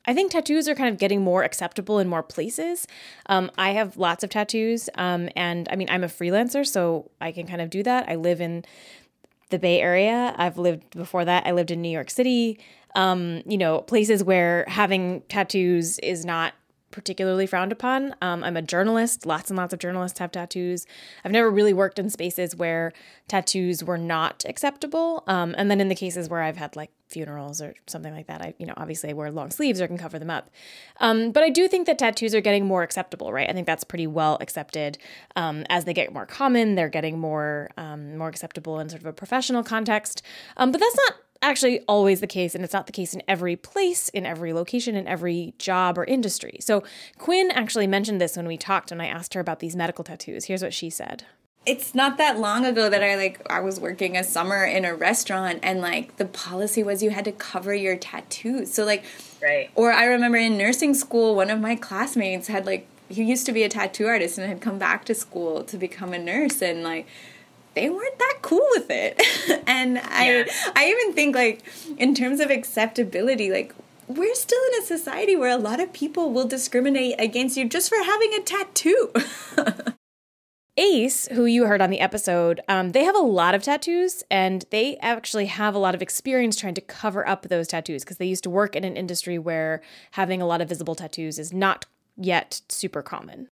I 0.05 0.15
think 0.15 0.33
tattoos 0.33 0.69
are 0.69 0.75
kind 0.75 0.89
of 0.89 0.99
getting 0.99 1.23
more 1.23 1.45
acceptable 1.45 2.01
in 2.01 2.09
more 2.09 2.25
places. 2.25 2.89
Um, 3.27 3.51
I 3.57 3.71
have 3.71 3.97
lots 3.97 4.25
of 4.25 4.31
tattoos, 4.31 4.89
um, 4.97 5.29
and 5.37 5.69
I 5.71 5.77
mean, 5.77 5.89
I'm 5.91 6.03
a 6.03 6.09
freelancer, 6.09 6.67
so 6.67 7.13
I 7.21 7.31
can 7.31 7.47
kind 7.47 7.61
of 7.61 7.71
do 7.71 7.85
that. 7.85 8.09
I 8.09 8.17
live 8.17 8.41
in 8.41 8.65
the 9.53 9.61
Bay 9.61 9.81
Area. 9.81 10.35
I've 10.37 10.59
lived 10.59 10.91
before 10.91 11.25
that. 11.25 11.47
I 11.47 11.53
lived 11.53 11.71
in 11.71 11.81
New 11.81 11.89
York 11.89 12.11
City. 12.11 12.59
Um, 12.97 13.43
you 13.47 13.57
know, 13.57 13.81
places 13.83 14.25
where 14.25 14.65
having 14.67 15.23
tattoos 15.29 15.99
is 16.01 16.25
not 16.25 16.55
particularly 16.93 17.47
frowned 17.47 17.73
upon. 17.73 18.15
Um, 18.23 18.45
I'm 18.45 18.57
a 18.57 18.63
journalist. 18.63 19.27
Lots 19.27 19.51
and 19.51 19.57
lots 19.57 19.73
of 19.73 19.81
journalists 19.81 20.19
have 20.21 20.31
tattoos. 20.31 20.87
I've 21.25 21.33
never 21.33 21.51
really 21.51 21.73
worked 21.73 21.99
in 21.99 22.11
spaces 22.11 22.55
where 22.55 22.93
tattoos 23.27 23.83
were 23.83 23.99
not 23.99 24.45
acceptable. 24.47 25.25
Um, 25.27 25.55
and 25.59 25.71
then 25.71 25.81
in 25.81 25.89
the 25.89 25.95
cases 25.95 26.29
where 26.29 26.43
I've 26.43 26.57
had 26.57 26.77
like 26.77 26.91
funerals 27.09 27.61
or 27.61 27.75
something 27.87 28.15
like 28.15 28.27
that, 28.29 28.43
I, 28.43 28.55
you 28.59 28.67
know, 28.67 28.75
obviously 28.77 29.11
I 29.11 29.15
wear 29.15 29.31
long 29.31 29.51
sleeves 29.51 29.81
or 29.81 29.89
can 29.89 29.99
cover 29.99 30.19
them 30.19 30.31
up. 30.31 30.51
Um, 31.01 31.33
but 31.33 31.43
I 31.43 31.49
do 31.49 31.67
think 31.67 31.87
that 31.87 31.99
tattoos 31.99 32.35
are 32.35 32.41
getting 32.41 32.67
more 32.67 32.83
acceptable, 32.83 33.33
right? 33.33 33.49
I 33.49 33.53
think 33.53 33.67
that's 33.67 33.85
pretty 33.85 34.07
well 34.07 34.39
accepted. 34.41 34.99
Um, 35.35 35.65
as 35.69 35.85
they 35.85 35.95
get 35.95 36.13
more 36.13 36.27
common, 36.27 36.75
they're 36.75 36.89
getting 36.89 37.19
more 37.19 37.71
um, 37.77 38.17
more 38.17 38.29
acceptable 38.29 38.79
in 38.79 38.89
sort 38.89 39.01
of 39.01 39.07
a 39.07 39.13
professional 39.13 39.65
context. 39.65 40.23
Um, 40.57 40.71
but 40.71 40.81
that's 40.81 40.97
not 40.97 41.15
actually 41.43 41.81
always 41.81 42.21
the 42.21 42.27
case, 42.27 42.55
and 42.55 42.65
it's 42.65 42.73
not 42.73 42.87
the 42.87 42.93
case 42.93 43.15
in 43.15 43.23
every 43.29 43.57
place, 43.57 44.09
in 44.11 44.25
every 44.25 44.53
location, 44.53 44.95
in 44.95 45.07
every 45.07 45.55
job 45.59 45.99
or 45.99 46.05
industry. 46.05 46.59
So 46.61 46.83
Quinn 47.19 47.51
actually 47.51 47.87
mentioned 47.87 48.21
this 48.21 48.37
when 48.37 48.47
we 48.47 48.57
talked, 48.57 48.91
and 48.91 49.03
I 49.03 49.07
asked 49.07 49.35
her 49.35 49.41
about 49.41 49.61
these 49.61 49.77
medical 49.77 50.05
tattoos. 50.05 50.47
Here's 50.47 50.63
what 50.63 50.73
she 50.73 50.89
said 50.89 51.25
it's 51.65 51.95
not 51.95 52.19
that 52.19 52.41
long 52.41 52.65
ago 52.65 52.89
that 52.89 53.03
I 53.05 53.15
like 53.15 53.41
I 53.49 53.61
was 53.61 53.79
working 53.79 54.17
a 54.17 54.25
summer 54.25 54.65
in 54.65 54.85
a 54.85 54.95
restaurant 54.95 55.61
and 55.63 55.81
like 55.81 56.17
the 56.17 56.25
policy 56.25 56.83
was 56.83 57.03
you 57.03 57.11
had 57.11 57.25
to 57.27 57.33
cover 57.33 57.73
your 57.73 57.97
tattoos. 57.97 58.73
So 58.73 58.85
like 58.85 59.05
right. 59.41 59.71
Or 59.75 59.93
I 59.93 60.07
remember 60.07 60.39
in 60.39 60.59
nursing 60.59 60.95
school 60.95 61.37
one 61.37 61.51
of 61.51 61.61
my 61.61 61.77
classmates 61.77 62.49
had 62.49 62.67
like 62.67 62.89
he 63.09 63.23
used 63.23 63.47
to 63.47 63.53
be 63.53 63.63
a 63.63 63.69
tattoo 63.69 64.07
artist 64.07 64.39
and 64.39 64.49
had 64.49 64.61
come 64.61 64.79
back 64.79 65.05
to 65.05 65.15
school 65.15 65.63
to 65.65 65.77
become 65.77 66.13
a 66.13 66.19
nurse 66.19 66.63
and 66.63 66.83
like 66.83 67.07
they 67.75 67.89
weren't 67.89 68.19
that 68.19 68.39
cool 68.43 68.67
with 68.73 68.91
it. 68.91 69.21
and 69.67 69.95
yeah. 69.95 70.09
I 70.11 70.73
I 70.77 70.89
even 70.89 71.15
think 71.15 71.35
like 71.35 71.63
in 71.99 72.15
terms 72.15 72.41
of 72.41 72.51
acceptability, 72.51 73.51
like 73.51 73.75
we're 74.09 74.35
still 74.35 74.61
in 74.73 74.83
a 74.83 74.87
society 74.87 75.37
where 75.37 75.51
a 75.51 75.57
lot 75.57 75.81
of 75.81 75.93
people 75.93 76.33
will 76.33 76.47
discriminate 76.47 77.15
against 77.19 77.57
you 77.57 77.69
just 77.69 77.89
for 77.89 78.03
having 78.03 78.35
a 78.35 78.41
tattoo. 78.41 79.13
Ace, 80.79 81.29
who 81.29 81.45
you 81.45 81.67
heard 81.67 81.83
on 81.83 81.91
the 81.91 82.01
episode, 82.01 82.63
um, 82.67 82.93
they 82.93 83.05
have 83.05 83.15
a 83.15 83.19
lot 83.19 83.55
of 83.55 83.63
tattoos 83.63 84.25
and 84.31 84.65
they 84.71 84.97
actually 84.99 85.45
have 85.47 85.75
a 85.75 85.79
lot 85.79 85.95
of 85.95 86.01
experience 86.01 86.57
trying 86.57 86.73
to 86.75 86.81
cover 86.81 87.29
up 87.29 87.43
those 87.43 87.69
tattoos 87.69 88.05
because 88.05 88.17
they 88.17 88.27
used 88.27 88.45
to 88.45 88.51
work 88.51 88.75
in 88.75 88.83
an 88.83 88.97
industry 88.97 89.39
where 89.39 89.83
having 90.13 90.41
a 90.41 90.47
lot 90.47 90.63
of 90.63 90.71
visible 90.71 90.95
tattoos 90.95 91.39
is 91.39 91.53
not 91.53 91.85
yet 92.17 92.63
super 92.71 93.03
common. 93.03 93.49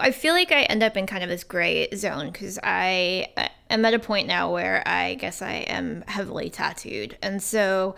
I 0.00 0.10
feel 0.10 0.34
like 0.34 0.52
I 0.52 0.62
end 0.62 0.82
up 0.82 0.96
in 0.96 1.06
kind 1.06 1.22
of 1.22 1.28
this 1.28 1.44
gray 1.44 1.88
zone 1.94 2.30
because 2.30 2.58
I 2.62 3.28
uh, 3.36 3.48
am 3.70 3.84
at 3.84 3.94
a 3.94 3.98
point 3.98 4.26
now 4.26 4.52
where 4.52 4.86
I 4.86 5.14
guess 5.14 5.42
I 5.42 5.54
am 5.68 6.02
heavily 6.06 6.50
tattooed. 6.50 7.16
And 7.22 7.42
so 7.42 7.96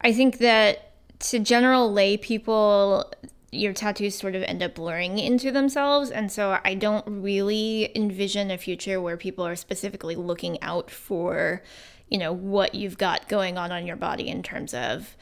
I 0.00 0.12
think 0.12 0.38
that 0.38 0.92
to 1.20 1.38
general 1.38 1.92
lay 1.92 2.16
people, 2.16 3.12
your 3.50 3.72
tattoos 3.72 4.14
sort 4.14 4.34
of 4.34 4.42
end 4.42 4.62
up 4.62 4.74
blurring 4.74 5.18
into 5.18 5.50
themselves. 5.50 6.10
And 6.10 6.30
so 6.30 6.58
I 6.64 6.74
don't 6.74 7.04
really 7.06 7.90
envision 7.96 8.50
a 8.50 8.58
future 8.58 9.00
where 9.00 9.16
people 9.16 9.46
are 9.46 9.56
specifically 9.56 10.16
looking 10.16 10.62
out 10.62 10.90
for, 10.90 11.62
you 12.08 12.18
know, 12.18 12.32
what 12.32 12.74
you've 12.74 12.98
got 12.98 13.28
going 13.28 13.58
on 13.58 13.72
on 13.72 13.86
your 13.86 13.96
body 13.96 14.28
in 14.28 14.42
terms 14.42 14.74
of 14.74 15.16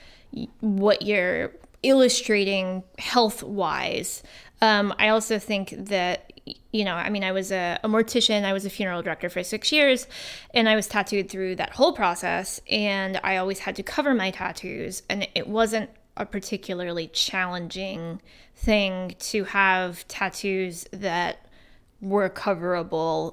what 0.61 1.03
you're 1.03 1.53
illustrating 1.83 2.83
health 2.99 3.43
wise. 3.43 4.23
Um, 4.61 4.95
I 4.99 5.09
also 5.09 5.39
think 5.39 5.75
that 5.77 6.33
you 6.73 6.85
know, 6.85 6.95
I 6.95 7.11
mean, 7.11 7.25
I 7.25 7.33
was 7.33 7.51
a, 7.51 7.79
a 7.83 7.89
mortician, 7.89 8.45
I 8.45 8.53
was 8.53 8.65
a 8.65 8.71
funeral 8.71 9.03
director 9.03 9.29
for 9.29 9.43
six 9.43 9.73
years, 9.73 10.07
and 10.55 10.69
I 10.69 10.77
was 10.77 10.87
tattooed 10.87 11.29
through 11.29 11.57
that 11.57 11.71
whole 11.71 11.93
process. 11.93 12.61
And 12.71 13.19
I 13.25 13.37
always 13.37 13.61
had 13.61 13.77
to 13.77 13.83
cover 13.83 14.15
my 14.15 14.31
tattoos, 14.31 15.03
and 15.09 15.27
it 15.35 15.49
wasn't 15.49 15.91
a 16.17 16.25
particularly 16.25 17.09
challenging 17.09 18.21
thing 18.55 19.17
to 19.19 19.45
have 19.45 20.07
tattoos 20.09 20.87
that 20.93 21.47
were 22.01 22.31
coverable 22.31 23.33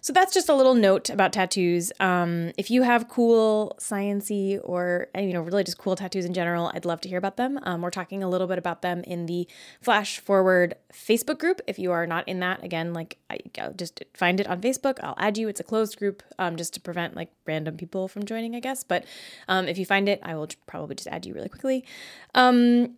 so 0.00 0.12
that's 0.12 0.32
just 0.32 0.48
a 0.48 0.54
little 0.54 0.74
note 0.74 1.10
about 1.10 1.32
tattoos. 1.32 1.92
Um, 2.00 2.52
if 2.56 2.70
you 2.70 2.82
have 2.82 3.08
cool 3.08 3.76
sciency 3.80 4.60
or 4.62 5.08
you 5.16 5.32
know 5.32 5.40
really 5.40 5.64
just 5.64 5.78
cool 5.78 5.96
tattoos 5.96 6.24
in 6.24 6.34
general, 6.34 6.70
I'd 6.74 6.84
love 6.84 7.00
to 7.02 7.08
hear 7.08 7.18
about 7.18 7.36
them. 7.36 7.58
Um, 7.62 7.82
we're 7.82 7.90
talking 7.90 8.22
a 8.22 8.28
little 8.28 8.46
bit 8.46 8.58
about 8.58 8.82
them 8.82 9.02
in 9.04 9.26
the 9.26 9.48
Flash 9.80 10.18
Forward 10.18 10.74
Facebook 10.92 11.38
group. 11.38 11.60
If 11.66 11.78
you 11.78 11.92
are 11.92 12.06
not 12.06 12.26
in 12.28 12.40
that, 12.40 12.62
again, 12.62 12.92
like 12.92 13.18
I, 13.30 13.38
just 13.76 14.02
find 14.14 14.40
it 14.40 14.46
on 14.46 14.60
Facebook. 14.60 14.98
I'll 15.02 15.16
add 15.18 15.38
you. 15.38 15.48
It's 15.48 15.60
a 15.60 15.64
closed 15.64 15.98
group, 15.98 16.22
um, 16.38 16.56
just 16.56 16.74
to 16.74 16.80
prevent 16.80 17.16
like 17.16 17.30
random 17.46 17.76
people 17.76 18.08
from 18.08 18.24
joining, 18.24 18.54
I 18.54 18.60
guess. 18.60 18.84
But 18.84 19.04
um, 19.48 19.68
if 19.68 19.78
you 19.78 19.86
find 19.86 20.08
it, 20.08 20.20
I 20.22 20.34
will 20.34 20.48
probably 20.66 20.96
just 20.96 21.08
add 21.08 21.26
you 21.26 21.34
really 21.34 21.48
quickly. 21.48 21.84
Um, 22.34 22.96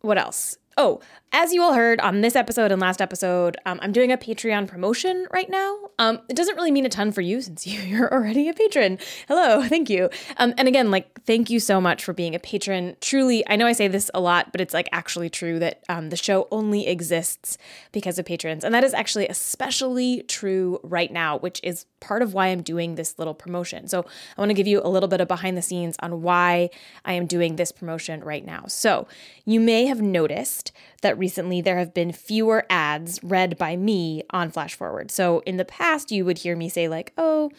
what 0.00 0.18
else? 0.18 0.58
Oh, 0.78 1.00
as 1.32 1.52
you 1.52 1.62
all 1.62 1.72
heard 1.72 2.00
on 2.00 2.20
this 2.20 2.36
episode 2.36 2.70
and 2.70 2.80
last 2.80 3.00
episode, 3.00 3.56
um, 3.64 3.78
I'm 3.82 3.92
doing 3.92 4.12
a 4.12 4.16
Patreon 4.16 4.68
promotion 4.68 5.26
right 5.30 5.48
now. 5.48 5.90
Um, 5.98 6.20
it 6.28 6.36
doesn't 6.36 6.54
really 6.54 6.70
mean 6.70 6.86
a 6.86 6.90
ton 6.90 7.12
for 7.12 7.22
you 7.22 7.40
since 7.40 7.66
you're 7.86 8.12
already 8.12 8.48
a 8.48 8.54
patron. 8.54 8.98
Hello, 9.26 9.62
thank 9.68 9.88
you. 9.88 10.10
Um, 10.36 10.54
and 10.58 10.68
again, 10.68 10.90
like, 10.90 11.22
thank 11.24 11.48
you 11.50 11.60
so 11.60 11.80
much 11.80 12.04
for 12.04 12.12
being 12.12 12.34
a 12.34 12.38
patron. 12.38 12.96
Truly, 13.00 13.46
I 13.48 13.56
know 13.56 13.66
I 13.66 13.72
say 13.72 13.88
this 13.88 14.10
a 14.12 14.20
lot, 14.20 14.52
but 14.52 14.60
it's 14.60 14.74
like 14.74 14.88
actually 14.92 15.30
true 15.30 15.58
that 15.58 15.82
um, 15.88 16.10
the 16.10 16.16
show 16.16 16.46
only 16.50 16.86
exists 16.86 17.58
because 17.92 18.18
of 18.18 18.26
patrons. 18.26 18.62
And 18.62 18.74
that 18.74 18.84
is 18.84 18.94
actually 18.94 19.28
especially 19.28 20.24
true 20.28 20.78
right 20.82 21.12
now, 21.12 21.38
which 21.38 21.60
is 21.62 21.86
part 22.00 22.22
of 22.22 22.34
why 22.34 22.48
I'm 22.48 22.62
doing 22.62 22.94
this 22.94 23.18
little 23.18 23.34
promotion. 23.34 23.88
So 23.88 24.06
I 24.36 24.40
want 24.40 24.50
to 24.50 24.54
give 24.54 24.66
you 24.66 24.80
a 24.82 24.88
little 24.88 25.08
bit 25.08 25.20
of 25.20 25.28
behind 25.28 25.56
the 25.56 25.62
scenes 25.62 25.96
on 26.00 26.22
why 26.22 26.70
I 27.04 27.14
am 27.14 27.26
doing 27.26 27.56
this 27.56 27.72
promotion 27.72 28.22
right 28.22 28.44
now. 28.44 28.64
So 28.68 29.06
you 29.44 29.60
may 29.60 29.86
have 29.86 30.00
noticed 30.00 30.65
that 31.02 31.18
recently 31.18 31.60
there 31.60 31.78
have 31.78 31.94
been 31.94 32.12
fewer 32.12 32.64
ads 32.70 33.22
read 33.22 33.58
by 33.58 33.76
me 33.76 34.22
on 34.30 34.50
Flash 34.50 34.74
Forward. 34.74 35.10
So 35.10 35.40
in 35.40 35.56
the 35.56 35.64
past, 35.64 36.10
you 36.10 36.24
would 36.24 36.38
hear 36.38 36.56
me 36.56 36.68
say, 36.68 36.88
like, 36.88 37.12
oh, 37.18 37.50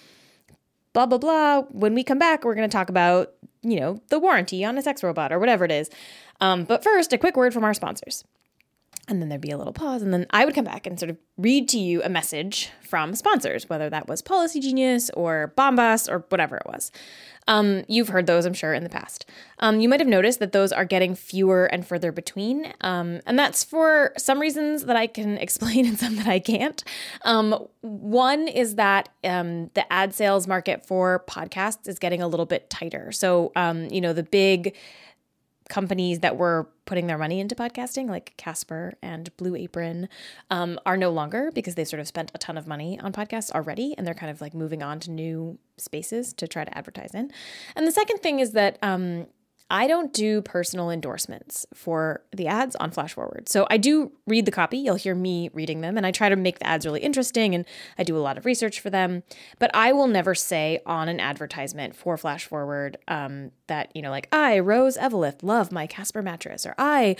blah, 0.93 1.05
blah, 1.05 1.17
blah. 1.17 1.61
When 1.69 1.93
we 1.93 2.03
come 2.03 2.19
back, 2.19 2.43
we're 2.43 2.55
going 2.55 2.69
to 2.69 2.75
talk 2.75 2.89
about, 2.89 3.33
you 3.61 3.79
know, 3.79 4.01
the 4.09 4.19
warranty 4.19 4.63
on 4.65 4.77
a 4.77 4.81
sex 4.81 5.03
robot 5.03 5.31
or 5.31 5.39
whatever 5.39 5.65
it 5.65 5.71
is. 5.71 5.89
Um, 6.41 6.63
but 6.63 6.83
first, 6.83 7.13
a 7.13 7.17
quick 7.17 7.37
word 7.37 7.53
from 7.53 7.63
our 7.63 7.73
sponsors. 7.73 8.23
And 9.07 9.21
then 9.21 9.29
there'd 9.29 9.39
be 9.39 9.51
a 9.51 9.57
little 9.57 9.73
pause, 9.73 10.01
and 10.01 10.13
then 10.13 10.25
I 10.31 10.43
would 10.43 10.53
come 10.53 10.65
back 10.65 10.85
and 10.85 10.99
sort 10.99 11.09
of 11.09 11.17
read 11.37 11.69
to 11.69 11.79
you 11.79 12.03
a 12.03 12.09
message 12.09 12.71
from 12.81 13.15
sponsors, 13.15 13.69
whether 13.69 13.89
that 13.89 14.09
was 14.09 14.21
Policygenius 14.21 15.09
or 15.15 15.53
Bombas 15.57 16.09
or 16.09 16.25
whatever 16.29 16.57
it 16.57 16.65
was. 16.65 16.91
Um, 17.47 17.83
you've 17.87 18.09
heard 18.09 18.27
those, 18.27 18.45
I'm 18.45 18.53
sure, 18.53 18.73
in 18.73 18.83
the 18.83 18.89
past. 18.89 19.25
Um, 19.59 19.79
you 19.79 19.87
might 19.87 19.99
have 19.99 20.09
noticed 20.09 20.39
that 20.39 20.51
those 20.51 20.71
are 20.71 20.85
getting 20.85 21.15
fewer 21.15 21.65
and 21.65 21.87
further 21.87 22.11
between. 22.11 22.73
Um, 22.81 23.21
and 23.25 23.39
that's 23.39 23.63
for 23.63 24.13
some 24.17 24.39
reasons 24.39 24.85
that 24.85 24.95
I 24.95 25.07
can 25.07 25.37
explain 25.37 25.85
and 25.85 25.97
some 25.97 26.17
that 26.17 26.27
I 26.27 26.39
can't. 26.39 26.83
Um, 27.23 27.67
one 27.81 28.47
is 28.47 28.75
that 28.75 29.09
um, 29.23 29.69
the 29.73 29.91
ad 29.91 30.13
sales 30.13 30.47
market 30.47 30.85
for 30.85 31.23
podcasts 31.27 31.87
is 31.87 31.99
getting 31.99 32.21
a 32.21 32.27
little 32.27 32.45
bit 32.45 32.69
tighter. 32.69 33.11
So, 33.11 33.51
um, 33.55 33.87
you 33.87 34.01
know, 34.01 34.13
the 34.13 34.23
big 34.23 34.75
companies 35.67 36.19
that 36.19 36.37
were 36.37 36.67
putting 36.85 37.07
their 37.07 37.17
money 37.17 37.39
into 37.39 37.55
podcasting, 37.55 38.09
like 38.09 38.33
Casper 38.37 38.93
and 39.01 39.35
Blue 39.37 39.55
Apron, 39.55 40.07
um, 40.49 40.79
are 40.85 40.97
no 40.97 41.09
longer 41.11 41.51
because 41.53 41.75
they 41.75 41.83
sort 41.83 41.99
of 41.99 42.07
spent 42.07 42.31
a 42.33 42.37
ton 42.37 42.57
of 42.57 42.67
money 42.67 42.99
on 42.99 43.11
podcasts 43.11 43.51
already 43.51 43.93
and 43.97 44.07
they're 44.07 44.13
kind 44.13 44.31
of 44.31 44.41
like 44.41 44.53
moving 44.53 44.81
on 44.81 44.99
to 45.01 45.11
new 45.11 45.57
spaces 45.77 46.33
to 46.33 46.47
try 46.47 46.63
to 46.63 46.77
advertise 46.77 47.13
in. 47.13 47.31
And 47.75 47.85
the 47.85 47.91
second 47.91 48.19
thing 48.19 48.39
is 48.39 48.51
that 48.51 48.77
um, 48.81 49.27
I 49.69 49.87
don't 49.87 50.13
do 50.13 50.41
personal 50.41 50.89
endorsements 50.89 51.65
for 51.73 52.23
the 52.31 52.47
ads 52.47 52.75
on 52.77 52.91
Flash 52.91 53.13
Forward. 53.13 53.49
So 53.49 53.67
I 53.69 53.77
do 53.77 54.13
read 54.25 54.45
the 54.45 54.51
copy. 54.51 54.77
You'll 54.77 54.95
hear 54.95 55.15
me 55.15 55.49
reading 55.53 55.81
them, 55.81 55.97
and 55.97 56.05
I 56.05 56.11
try 56.11 56.29
to 56.29 56.35
make 56.35 56.59
the 56.59 56.67
ads 56.67 56.85
really 56.85 57.01
interesting 57.01 57.53
and 57.53 57.65
I 57.97 58.03
do 58.03 58.17
a 58.17 58.19
lot 58.19 58.37
of 58.37 58.45
research 58.45 58.79
for 58.79 58.89
them. 58.89 59.23
But 59.59 59.71
I 59.73 59.91
will 59.91 60.07
never 60.07 60.33
say 60.33 60.79
on 60.85 61.09
an 61.09 61.19
advertisement 61.19 61.95
for 61.95 62.17
Flash 62.17 62.45
Forward 62.45 62.97
um, 63.07 63.51
that, 63.67 63.93
you 63.93 64.01
know, 64.01 64.09
like, 64.09 64.29
I, 64.31 64.59
Rose 64.59 64.97
Eveleth, 64.97 65.43
love 65.43 65.71
my 65.71 65.85
Casper 65.85 66.21
mattress, 66.21 66.65
or 66.65 66.73
I, 66.77 67.17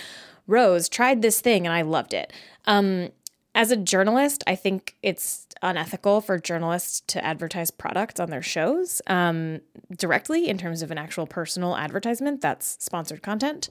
Rose, 0.47 0.87
tried 0.87 1.21
this 1.21 1.41
thing 1.41 1.67
and 1.67 1.73
I 1.73 1.81
loved 1.81 2.13
it. 2.13 2.31
Um, 2.65 3.09
as 3.57 3.71
a 3.71 3.75
journalist, 3.75 4.43
I 4.45 4.55
think 4.55 4.95
it's 5.01 5.47
unethical 5.63 6.21
for 6.21 6.37
journalists 6.37 7.01
to 7.07 7.25
advertise 7.25 7.71
products 7.71 8.19
on 8.19 8.29
their 8.29 8.43
shows 8.43 9.01
um, 9.07 9.61
directly 9.97 10.47
in 10.47 10.59
terms 10.59 10.83
of 10.83 10.91
an 10.91 10.99
actual 10.99 11.25
personal 11.25 11.75
advertisement 11.75 12.39
that's 12.39 12.77
sponsored 12.79 13.23
content. 13.23 13.67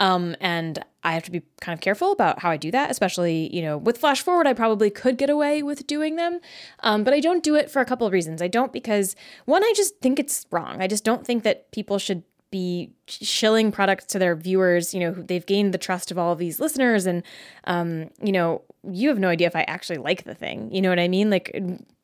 Um, 0.00 0.34
and 0.40 0.84
I 1.04 1.12
have 1.12 1.22
to 1.22 1.30
be 1.30 1.42
kind 1.60 1.72
of 1.72 1.80
careful 1.80 2.10
about 2.10 2.40
how 2.40 2.50
I 2.50 2.56
do 2.56 2.72
that, 2.72 2.90
especially, 2.90 3.54
you 3.54 3.62
know, 3.62 3.78
with 3.78 3.98
Flash 3.98 4.22
Forward, 4.22 4.48
I 4.48 4.54
probably 4.54 4.90
could 4.90 5.16
get 5.16 5.30
away 5.30 5.62
with 5.62 5.86
doing 5.86 6.16
them. 6.16 6.40
Um, 6.80 7.04
but 7.04 7.14
I 7.14 7.20
don't 7.20 7.44
do 7.44 7.54
it 7.54 7.70
for 7.70 7.80
a 7.80 7.84
couple 7.84 8.08
of 8.08 8.12
reasons. 8.12 8.42
I 8.42 8.48
don't 8.48 8.72
because, 8.72 9.14
one, 9.44 9.62
I 9.62 9.72
just 9.76 10.00
think 10.00 10.18
it's 10.18 10.46
wrong. 10.50 10.82
I 10.82 10.88
just 10.88 11.04
don't 11.04 11.24
think 11.24 11.44
that 11.44 11.70
people 11.70 12.00
should 12.00 12.24
be 12.50 12.90
shilling 13.06 13.70
products 13.70 14.04
to 14.06 14.18
their 14.18 14.34
viewers. 14.34 14.94
You 14.94 15.00
know, 15.00 15.12
they've 15.12 15.44
gained 15.44 15.74
the 15.74 15.78
trust 15.78 16.10
of 16.10 16.18
all 16.18 16.32
of 16.32 16.38
these 16.38 16.60
listeners, 16.60 17.06
and 17.06 17.22
um, 17.64 18.10
you 18.22 18.32
know, 18.32 18.62
you 18.90 19.08
have 19.08 19.18
no 19.18 19.28
idea 19.28 19.46
if 19.46 19.56
I 19.56 19.62
actually 19.62 19.98
like 19.98 20.24
the 20.24 20.34
thing. 20.34 20.72
You 20.72 20.80
know 20.80 20.88
what 20.88 20.98
I 20.98 21.08
mean? 21.08 21.30
Like, 21.30 21.56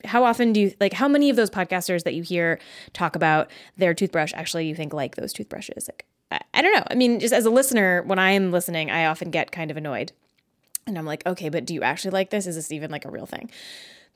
how 0.05 0.25
often 0.25 0.53
do 0.53 0.61
you 0.61 0.75
like? 0.81 0.93
How 0.93 1.09
many 1.09 1.31
of 1.31 1.37
those 1.37 1.51
podcasters 1.51 2.05
that 2.05 2.15
you 2.15 2.23
hear 2.23 2.59
talk 2.93 3.17
about 3.17 3.51
their 3.77 3.95
toothbrush 3.95 4.33
actually 4.35 4.67
you 4.67 4.75
think 4.75 4.93
like 4.93 5.17
those 5.17 5.33
toothbrushes? 5.33 5.89
Like, 5.89 6.05
I, 6.31 6.41
I 6.55 6.63
don't 6.63 6.75
know. 6.75 6.85
I 6.91 6.95
mean, 6.95 7.21
just 7.21 7.35
as 7.35 7.47
a 7.47 7.51
listener, 7.51 8.03
when 8.03 8.19
I'm 8.19 8.53
listening, 8.53 8.91
I 8.91 9.07
often 9.07 9.31
get 9.31 9.53
kind 9.53 9.71
of 9.71 9.77
annoyed, 9.77 10.13
and 10.87 10.99
I'm 10.99 11.07
like, 11.07 11.27
okay, 11.27 11.49
but 11.49 11.65
do 11.65 11.75
you 11.75 11.83
actually 11.83 12.11
like 12.11 12.31
this? 12.31 12.47
Is 12.47 12.57
this 12.57 12.73
even 12.73 12.91
like 12.91 13.05
a 13.05 13.11
real 13.11 13.27
thing? 13.27 13.51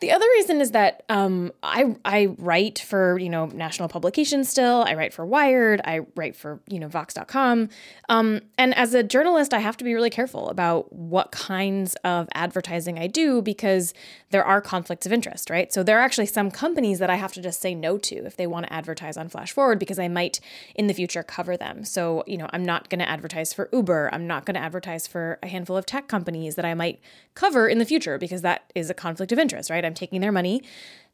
The 0.00 0.12
other 0.12 0.26
reason 0.36 0.60
is 0.60 0.70
that 0.70 1.02
um, 1.08 1.50
I 1.64 1.96
I 2.04 2.26
write 2.38 2.78
for 2.78 3.18
you 3.18 3.28
know 3.28 3.46
national 3.46 3.88
publications 3.88 4.48
still. 4.48 4.84
I 4.86 4.94
write 4.94 5.12
for 5.12 5.26
Wired. 5.26 5.80
I 5.84 6.00
write 6.14 6.36
for 6.36 6.60
you 6.68 6.78
know 6.78 6.86
Vox.com. 6.86 7.68
Um, 8.08 8.40
and 8.56 8.76
as 8.76 8.94
a 8.94 9.02
journalist, 9.02 9.52
I 9.52 9.58
have 9.58 9.76
to 9.78 9.84
be 9.84 9.94
really 9.94 10.10
careful 10.10 10.50
about 10.50 10.92
what 10.92 11.32
kinds 11.32 11.96
of 12.04 12.28
advertising 12.34 12.96
I 12.96 13.08
do 13.08 13.42
because 13.42 13.92
there 14.30 14.44
are 14.44 14.60
conflicts 14.60 15.04
of 15.04 15.12
interest, 15.12 15.50
right? 15.50 15.72
So 15.72 15.82
there 15.82 15.98
are 15.98 16.02
actually 16.02 16.26
some 16.26 16.52
companies 16.52 17.00
that 17.00 17.10
I 17.10 17.16
have 17.16 17.32
to 17.32 17.42
just 17.42 17.60
say 17.60 17.74
no 17.74 17.98
to 17.98 18.24
if 18.24 18.36
they 18.36 18.46
want 18.46 18.66
to 18.66 18.72
advertise 18.72 19.16
on 19.16 19.28
Flash 19.28 19.50
Forward 19.50 19.80
because 19.80 19.98
I 19.98 20.06
might 20.06 20.38
in 20.76 20.86
the 20.86 20.94
future 20.94 21.24
cover 21.24 21.56
them. 21.56 21.84
So 21.84 22.22
you 22.28 22.36
know 22.36 22.48
I'm 22.52 22.64
not 22.64 22.88
going 22.88 23.00
to 23.00 23.08
advertise 23.08 23.52
for 23.52 23.68
Uber. 23.72 24.10
I'm 24.12 24.28
not 24.28 24.44
going 24.44 24.54
to 24.54 24.60
advertise 24.60 25.08
for 25.08 25.40
a 25.42 25.48
handful 25.48 25.76
of 25.76 25.86
tech 25.86 26.06
companies 26.06 26.54
that 26.54 26.64
I 26.64 26.74
might 26.74 27.00
cover 27.34 27.68
in 27.68 27.78
the 27.78 27.84
future 27.84 28.16
because 28.16 28.42
that 28.42 28.72
is 28.76 28.90
a 28.90 28.94
conflict 28.94 29.32
of 29.32 29.40
interest, 29.40 29.70
right? 29.70 29.87
I'm 29.88 29.94
taking 29.94 30.20
their 30.20 30.30
money, 30.30 30.62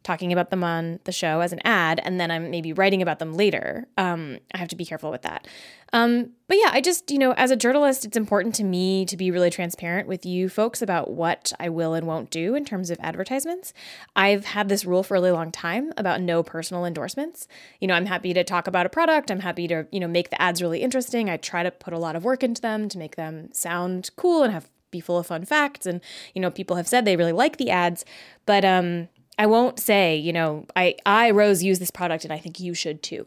talking 0.05 0.33
about 0.33 0.51
them 0.51 0.63
on 0.63 1.01
the 1.05 1.13
show 1.13 1.41
as 1.41 1.53
an 1.53 1.61
ad, 1.65 1.99
and 2.05 2.21
then 2.21 2.31
I'm 2.31 2.51
maybe 2.51 2.75
writing 2.75 3.01
about 3.01 3.19
them 3.19 3.33
later. 3.33 3.89
Um, 3.97 4.39
I 4.55 4.59
have 4.59 4.69
to 4.69 4.77
be 4.77 4.85
careful 4.85 5.11
with 5.11 5.23
that. 5.23 5.49
Um, 5.95 6.31
but 6.47 6.59
yeah, 6.59 6.71
I 6.73 6.81
just, 6.81 7.11
you 7.11 7.19
know, 7.19 7.33
as 7.33 7.51
a 7.51 7.57
journalist, 7.57 8.05
it's 8.05 8.17
important 8.17 8.55
to 8.57 8.65
me 8.65 9.07
to 9.07 9.17
be 9.17 9.31
really 9.31 9.49
transparent 9.49 10.07
with 10.07 10.27
you 10.27 10.49
folks 10.49 10.83
about 10.83 11.11
what 11.11 11.53
I 11.59 11.71
will 11.71 11.95
and 11.95 12.07
won't 12.07 12.31
do 12.31 12.55
in 12.55 12.65
terms 12.65 12.91
of 12.91 12.99
advertisements. 13.01 13.73
I've 14.15 14.45
had 14.45 14.69
this 14.69 14.85
rule 14.85 15.03
for 15.03 15.17
a 15.17 15.21
really 15.21 15.31
long 15.31 15.51
time 15.53 15.93
about 15.97 16.21
no 16.21 16.43
personal 16.43 16.85
endorsements. 16.85 17.49
You 17.81 17.89
know, 17.89 17.95
I'm 17.95 18.07
happy 18.07 18.35
to 18.35 18.45
talk 18.45 18.67
about 18.67 18.87
a 18.87 18.91
product, 18.91 19.31
I'm 19.31 19.41
happy 19.41 19.67
to, 19.69 19.87
you 19.91 20.01
know, 20.01 20.09
make 20.09 20.29
the 20.29 20.43
ads 20.43 20.61
really 20.61 20.83
interesting. 20.83 21.31
I 21.31 21.39
try 21.39 21.63
to 21.63 21.71
put 21.71 21.95
a 21.95 21.99
lot 21.99 22.17
of 22.17 22.25
work 22.25 22.43
into 22.43 22.61
them 22.61 22.89
to 22.91 22.99
make 22.99 23.17
them 23.17 23.51
sound 23.53 24.11
cool 24.17 24.43
and 24.43 24.53
have 24.53 24.69
be 24.95 25.01
full 25.01 25.19
of 25.19 25.27
fun 25.27 25.45
facts. 25.45 25.87
And 25.87 26.01
you 26.35 26.41
know 26.41 26.51
people 26.51 26.77
have 26.77 26.89
said 26.89 27.05
they 27.05 27.17
really 27.17 27.33
like 27.33 27.57
the 27.59 27.71
ads. 27.71 28.05
But 28.47 28.65
um 28.65 29.09
i 29.37 29.47
won't 29.47 29.81
say 29.81 30.17
you 30.17 30.33
know 30.33 30.65
i 30.77 30.95
i 31.05 31.29
rose 31.31 31.63
use 31.63 31.81
this 31.81 31.91
product 31.91 32.23
and 32.25 32.33
i 32.33 32.39
think 32.39 32.61
you 32.61 32.73
should 32.73 33.03
too. 33.03 33.27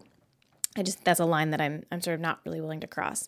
I 0.77 0.83
just 0.83 1.03
that's 1.03 1.19
a 1.19 1.25
line 1.25 1.51
that 1.51 1.61
i'm 1.61 1.83
i'm 1.91 2.01
sort 2.01 2.15
of 2.15 2.21
not 2.21 2.39
really 2.45 2.61
willing 2.61 2.79
to 2.79 2.87
cross. 2.87 3.27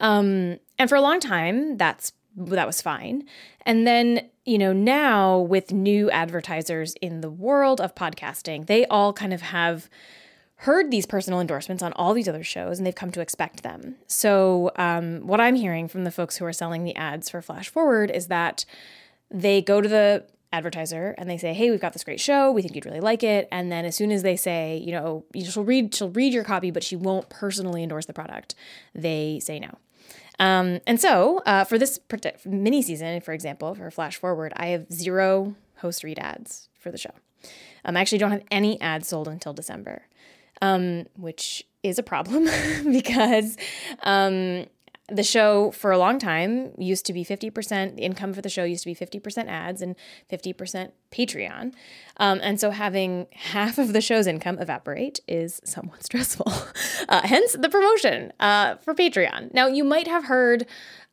Um 0.00 0.58
and 0.78 0.88
for 0.88 0.96
a 0.96 1.02
long 1.02 1.20
time 1.20 1.76
that's 1.76 2.12
that 2.36 2.66
was 2.66 2.82
fine. 2.82 3.24
And 3.64 3.86
then 3.86 4.28
you 4.44 4.58
know 4.58 4.72
now 4.72 5.38
with 5.38 5.72
new 5.72 6.10
advertisers 6.10 6.94
in 7.00 7.20
the 7.20 7.30
world 7.30 7.80
of 7.80 7.94
podcasting 7.94 8.66
they 8.66 8.86
all 8.86 9.12
kind 9.12 9.32
of 9.32 9.42
have 9.42 9.88
heard 10.58 10.90
these 10.90 11.06
personal 11.06 11.40
endorsements 11.40 11.82
on 11.82 11.92
all 11.94 12.14
these 12.14 12.28
other 12.28 12.44
shows 12.44 12.78
and 12.78 12.86
they've 12.86 12.94
come 12.94 13.10
to 13.12 13.20
expect 13.20 13.62
them. 13.62 13.96
So, 14.06 14.70
um, 14.76 15.26
what 15.26 15.40
I'm 15.40 15.56
hearing 15.56 15.88
from 15.88 16.04
the 16.04 16.10
folks 16.10 16.36
who 16.36 16.44
are 16.44 16.52
selling 16.52 16.84
the 16.84 16.94
ads 16.96 17.28
for 17.28 17.42
Flash 17.42 17.68
Forward 17.68 18.10
is 18.10 18.28
that 18.28 18.64
they 19.30 19.60
go 19.60 19.80
to 19.80 19.88
the 19.88 20.24
advertiser 20.52 21.14
and 21.18 21.28
they 21.28 21.36
say, 21.36 21.52
"Hey, 21.52 21.70
we've 21.70 21.80
got 21.80 21.92
this 21.92 22.04
great 22.04 22.20
show. 22.20 22.52
We 22.52 22.62
think 22.62 22.76
you'd 22.76 22.86
really 22.86 23.00
like 23.00 23.24
it." 23.24 23.48
And 23.50 23.72
then 23.72 23.84
as 23.84 23.96
soon 23.96 24.12
as 24.12 24.22
they 24.22 24.36
say, 24.36 24.80
you 24.84 24.92
know, 24.92 25.24
she'll 25.34 25.64
read 25.64 25.94
she'll 25.94 26.10
read 26.10 26.32
your 26.32 26.44
copy, 26.44 26.70
but 26.70 26.84
she 26.84 26.94
won't 26.94 27.28
personally 27.28 27.82
endorse 27.82 28.06
the 28.06 28.12
product, 28.12 28.54
they 28.94 29.40
say 29.40 29.58
no. 29.58 29.78
Um, 30.38 30.80
and 30.86 31.00
so 31.00 31.42
uh, 31.46 31.64
for 31.64 31.78
this 31.78 31.98
mini 32.44 32.82
season, 32.82 33.20
for 33.20 33.32
example, 33.32 33.74
for 33.74 33.90
Flash 33.90 34.16
Forward, 34.16 34.52
I 34.56 34.66
have 34.66 34.86
zero 34.92 35.54
host 35.76 36.04
read 36.04 36.18
ads 36.18 36.68
for 36.78 36.90
the 36.90 36.98
show. 36.98 37.10
Um, 37.84 37.96
I 37.96 38.00
actually 38.00 38.18
don't 38.18 38.30
have 38.30 38.44
any 38.50 38.80
ads 38.80 39.08
sold 39.08 39.28
until 39.28 39.52
December, 39.52 40.02
um, 40.62 41.06
which 41.16 41.66
is 41.82 41.98
a 41.98 42.02
problem 42.02 42.44
because 42.90 43.56
um, 44.02 44.66
the 45.08 45.22
show 45.22 45.70
for 45.72 45.92
a 45.92 45.98
long 45.98 46.18
time 46.18 46.72
used 46.78 47.04
to 47.06 47.12
be 47.12 47.24
50% 47.24 47.96
the 47.96 48.02
income 48.02 48.32
for 48.32 48.40
the 48.40 48.48
show 48.48 48.64
used 48.64 48.84
to 48.84 48.88
be 48.88 48.94
50% 48.94 49.48
ads 49.48 49.82
and 49.82 49.96
50% 50.32 50.92
patreon. 51.12 51.74
Um, 52.16 52.40
and 52.42 52.58
so 52.58 52.70
having 52.70 53.26
half 53.32 53.76
of 53.76 53.92
the 53.92 54.00
show's 54.00 54.26
income 54.26 54.58
evaporate 54.58 55.20
is 55.28 55.60
somewhat 55.64 56.02
stressful. 56.04 56.50
Uh, 57.08 57.20
hence 57.26 57.52
the 57.52 57.68
promotion 57.68 58.32
uh, 58.40 58.76
for 58.76 58.94
patreon. 58.94 59.52
Now 59.52 59.66
you 59.66 59.84
might 59.84 60.06
have 60.06 60.24
heard 60.24 60.66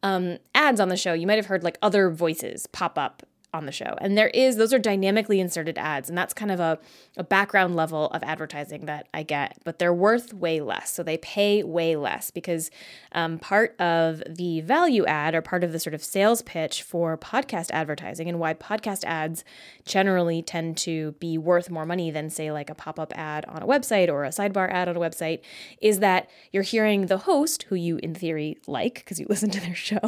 um, 0.03 0.37
ads 0.55 0.79
on 0.79 0.87
the 0.87 0.97
show. 0.97 1.11
You 1.11 1.27
might 1.27 1.37
have 1.37 1.47
heard 1.47 1.63
like 1.63 1.77
other 1.81 2.09
voices 2.09 2.67
pop 2.67 2.97
up 2.97 3.23
on 3.53 3.65
the 3.65 3.71
show. 3.71 3.95
And 3.99 4.17
there 4.17 4.29
is, 4.29 4.55
those 4.55 4.73
are 4.73 4.79
dynamically 4.79 5.39
inserted 5.39 5.77
ads. 5.77 6.07
And 6.07 6.17
that's 6.17 6.33
kind 6.33 6.51
of 6.51 6.59
a, 6.59 6.79
a 7.17 7.23
background 7.23 7.75
level 7.75 8.07
of 8.07 8.23
advertising 8.23 8.85
that 8.85 9.07
I 9.13 9.23
get, 9.23 9.57
but 9.65 9.77
they're 9.77 9.93
worth 9.93 10.33
way 10.33 10.61
less. 10.61 10.91
So 10.91 11.03
they 11.03 11.17
pay 11.17 11.61
way 11.63 11.97
less 11.97 12.31
because 12.31 12.71
um, 13.11 13.39
part 13.39 13.79
of 13.79 14.23
the 14.27 14.61
value 14.61 15.05
add 15.05 15.35
or 15.35 15.41
part 15.41 15.65
of 15.65 15.73
the 15.73 15.79
sort 15.79 15.93
of 15.93 16.03
sales 16.03 16.41
pitch 16.41 16.81
for 16.81 17.17
podcast 17.17 17.71
advertising 17.71 18.29
and 18.29 18.39
why 18.39 18.53
podcast 18.53 19.03
ads 19.03 19.43
generally 19.85 20.41
tend 20.41 20.77
to 20.77 21.11
be 21.13 21.37
worth 21.37 21.69
more 21.69 21.85
money 21.85 22.09
than, 22.09 22.29
say, 22.29 22.51
like 22.53 22.69
a 22.69 22.75
pop 22.75 22.99
up 22.99 23.11
ad 23.17 23.43
on 23.45 23.61
a 23.61 23.67
website 23.67 24.07
or 24.07 24.23
a 24.23 24.29
sidebar 24.29 24.71
ad 24.71 24.87
on 24.87 24.95
a 24.95 24.99
website 24.99 25.41
is 25.81 25.99
that 25.99 26.29
you're 26.53 26.63
hearing 26.63 27.07
the 27.07 27.17
host, 27.17 27.63
who 27.63 27.75
you 27.75 27.97
in 27.97 28.15
theory 28.15 28.57
like 28.65 28.95
because 28.95 29.19
you 29.19 29.25
listen 29.29 29.49
to 29.49 29.59
their 29.59 29.75
show, 29.75 29.99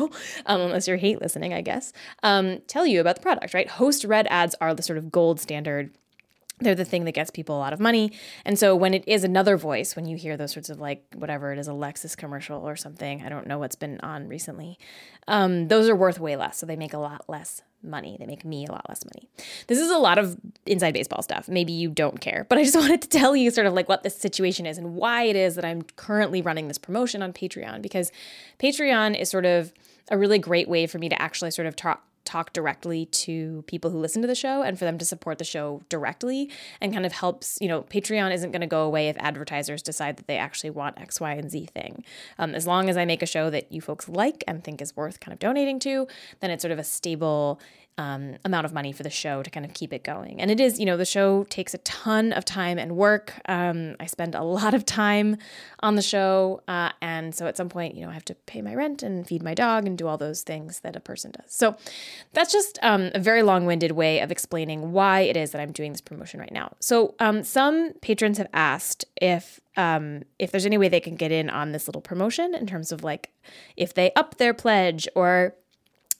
um, 0.46 0.62
unless 0.62 0.88
you're 0.88 0.96
hate 0.96 1.22
listening, 1.22 1.54
I 1.54 1.60
guess, 1.60 1.92
um, 2.24 2.60
tell 2.68 2.88
you 2.88 3.02
about 3.02 3.16
the 3.16 3.22
product 3.22 3.33
product, 3.38 3.54
right? 3.54 3.70
Host 3.70 4.04
read 4.04 4.28
ads 4.30 4.56
are 4.62 4.74
the 4.74 4.84
sort 4.84 4.98
of 4.98 5.12
gold 5.12 5.40
standard 5.40 5.92
they're 6.60 6.76
the 6.76 6.86
thing 6.86 7.06
that 7.06 7.14
gets 7.14 7.32
people 7.32 7.58
a 7.58 7.60
lot 7.60 7.74
of 7.74 7.80
money. 7.80 8.12
And 8.46 8.58
so 8.58 8.76
when 8.76 8.94
it 8.94 9.04
is 9.08 9.24
another 9.24 9.58
voice, 9.58 9.96
when 9.96 10.06
you 10.06 10.16
hear 10.16 10.38
those 10.38 10.52
sorts 10.52 10.70
of 10.70 10.80
like 10.80 11.04
whatever 11.16 11.52
it 11.52 11.60
is, 11.60 11.68
a 11.68 11.72
Lexus 11.72 12.16
commercial 12.16 12.68
or 12.68 12.76
something, 12.76 13.24
I 13.24 13.30
don't 13.30 13.48
know 13.48 13.58
what's 13.58 13.76
been 13.76 14.00
on 14.02 14.28
recently, 14.28 14.78
um, 15.28 15.68
those 15.68 15.90
are 15.90 15.96
worth 15.96 16.20
way 16.20 16.36
less. 16.36 16.58
So 16.58 16.66
they 16.66 16.76
make 16.76 16.94
a 16.94 17.00
lot 17.00 17.26
less 17.28 17.64
money. 17.82 18.18
They 18.20 18.26
make 18.26 18.46
me 18.46 18.66
a 18.66 18.72
lot 18.72 18.88
less 18.88 19.04
money. 19.04 19.28
This 19.68 19.80
is 19.80 19.90
a 19.90 19.98
lot 19.98 20.18
of 20.18 20.38
inside 20.66 20.94
baseball 20.94 21.22
stuff. 21.22 21.50
Maybe 21.50 21.74
you 21.74 21.90
don't 21.90 22.22
care, 22.22 22.46
but 22.48 22.58
I 22.58 22.64
just 22.64 22.76
wanted 22.80 23.02
to 23.02 23.10
tell 23.10 23.36
you 23.36 23.52
sort 23.52 23.68
of 23.68 23.74
like 23.74 23.90
what 23.90 24.04
this 24.04 24.16
situation 24.16 24.66
is 24.66 24.78
and 24.78 24.96
why 24.96 25.24
it 25.24 25.36
is 25.36 25.56
that 25.56 25.66
I'm 25.66 25.82
currently 25.98 26.42
running 26.42 26.68
this 26.68 26.78
promotion 26.78 27.22
on 27.22 27.34
Patreon 27.34 27.82
because 27.82 28.12
Patreon 28.60 29.20
is 29.20 29.30
sort 29.30 29.46
of 29.46 29.74
a 30.10 30.18
really 30.18 30.40
great 30.40 30.70
way 30.70 30.86
for 30.86 31.00
me 31.00 31.10
to 31.10 31.22
actually 31.22 31.52
sort 31.52 31.68
of 31.68 31.76
talk 31.76 32.06
talk 32.26 32.54
directly 32.54 33.06
to 33.06 33.64
people 33.68 33.92
who 33.92 33.98
listen 33.98 34.22
to 34.22 34.28
the 34.28 34.36
show 34.36 34.62
and 34.62 34.80
for 34.80 34.86
them 34.86 34.98
to 34.98 35.06
support 35.06 35.38
the 35.38 35.44
show 35.44 35.82
directly 35.90 36.50
and 36.80 36.94
kind 36.94 37.06
of 37.06 37.12
helps 37.12 37.58
you 37.62 37.68
know 37.68 37.82
patreon 37.84 38.34
isn't 38.34 38.52
going 38.52 38.62
to 38.62 38.68
go 38.68 38.84
away 38.84 39.10
if 39.10 39.18
advertisers 39.20 39.82
decide 39.82 40.18
that 40.18 40.28
they 40.28 40.38
actually 40.38 40.70
want 40.70 41.00
x 41.00 41.20
y 41.20 41.34
and 41.34 41.52
z 41.52 41.66
thing. 41.66 42.04
Um, 42.38 42.56
as 42.56 42.66
long 42.68 42.90
as 42.90 42.98
i 42.98 43.06
make 43.06 43.22
a 43.22 43.28
show 43.28 43.50
that 43.50 43.72
you 43.72 43.82
folks 43.82 44.08
like 44.08 44.44
and 44.48 44.64
think 44.64 44.82
is 44.82 44.96
worth 44.96 45.20
kind 45.20 45.34
of 45.34 45.40
donating 45.40 45.80
to 45.80 46.08
then 46.40 46.52
it's 46.52 46.62
sort 46.62 46.72
of 46.72 46.80
a 46.80 46.84
stable 46.84 47.60
um, 47.98 48.38
amount 48.44 48.66
of 48.66 48.74
money 48.74 48.92
for 48.92 49.04
the 49.04 49.10
show 49.10 49.44
to 49.44 49.50
kind 49.50 49.66
of 49.66 49.74
keep 49.74 49.94
it 49.94 50.04
going. 50.04 50.42
And 50.42 50.50
it 50.50 50.60
is, 50.60 50.80
you 50.80 50.86
know, 50.86 50.98
the 50.98 51.06
show 51.06 51.44
takes 51.46 51.74
a 51.74 51.78
ton 51.80 52.34
of 52.34 52.44
time 52.44 52.80
and 52.80 52.96
work. 52.96 53.34
Um, 53.48 53.96
I 54.00 54.08
spend 54.08 54.36
a 54.36 54.44
lot 54.44 54.74
of 54.74 54.86
time 54.86 55.38
on 55.82 55.96
the 55.96 56.02
show. 56.02 56.62
Uh, 56.68 56.92
and 57.02 57.36
so 57.36 57.46
at 57.46 57.58
some 57.58 57.70
point, 57.70 57.96
you 57.96 58.02
know, 58.02 58.10
I 58.10 58.14
have 58.14 58.26
to 58.26 58.36
pay 58.36 58.62
my 58.62 58.74
rent 58.74 59.04
and 59.04 59.28
feed 59.28 59.44
my 59.44 59.54
dog 59.54 59.86
and 59.86 59.98
do 59.98 60.08
all 60.08 60.18
those 60.18 60.42
things 60.42 60.80
that 60.80 60.96
a 60.96 61.00
person 61.00 61.32
does. 61.32 61.54
So 61.54 61.76
that's 62.34 62.52
just 62.52 62.80
um, 62.82 63.12
a 63.14 63.20
very 63.20 63.44
long 63.44 63.66
winded 63.66 63.92
way 63.92 64.20
of 64.20 64.32
explaining 64.32 64.92
why 64.92 65.22
it 65.22 65.38
is 65.38 65.52
that 65.52 65.62
I'm 65.62 65.72
doing 65.72 65.92
this 65.92 66.02
promotion 66.02 66.40
right 66.40 66.52
now. 66.52 66.76
So 66.80 67.16
um, 67.20 67.44
some 67.44 67.94
patrons 68.02 68.38
have 68.38 68.50
asked 68.54 69.06
if 69.22 69.60
um, 69.76 70.24
if 70.38 70.52
there's 70.52 70.68
any 70.68 70.78
way 70.78 70.88
they 70.88 71.00
can 71.00 71.16
get 71.16 71.32
in 71.32 71.50
on 71.50 71.72
this 71.72 71.88
little 71.88 72.02
promotion 72.02 72.54
in 72.54 72.68
terms 72.68 72.92
of 72.92 73.04
like 73.04 73.32
if 73.76 73.94
they 73.94 74.12
up 74.16 74.38
their 74.38 74.54
pledge 74.54 75.08
or 75.16 75.56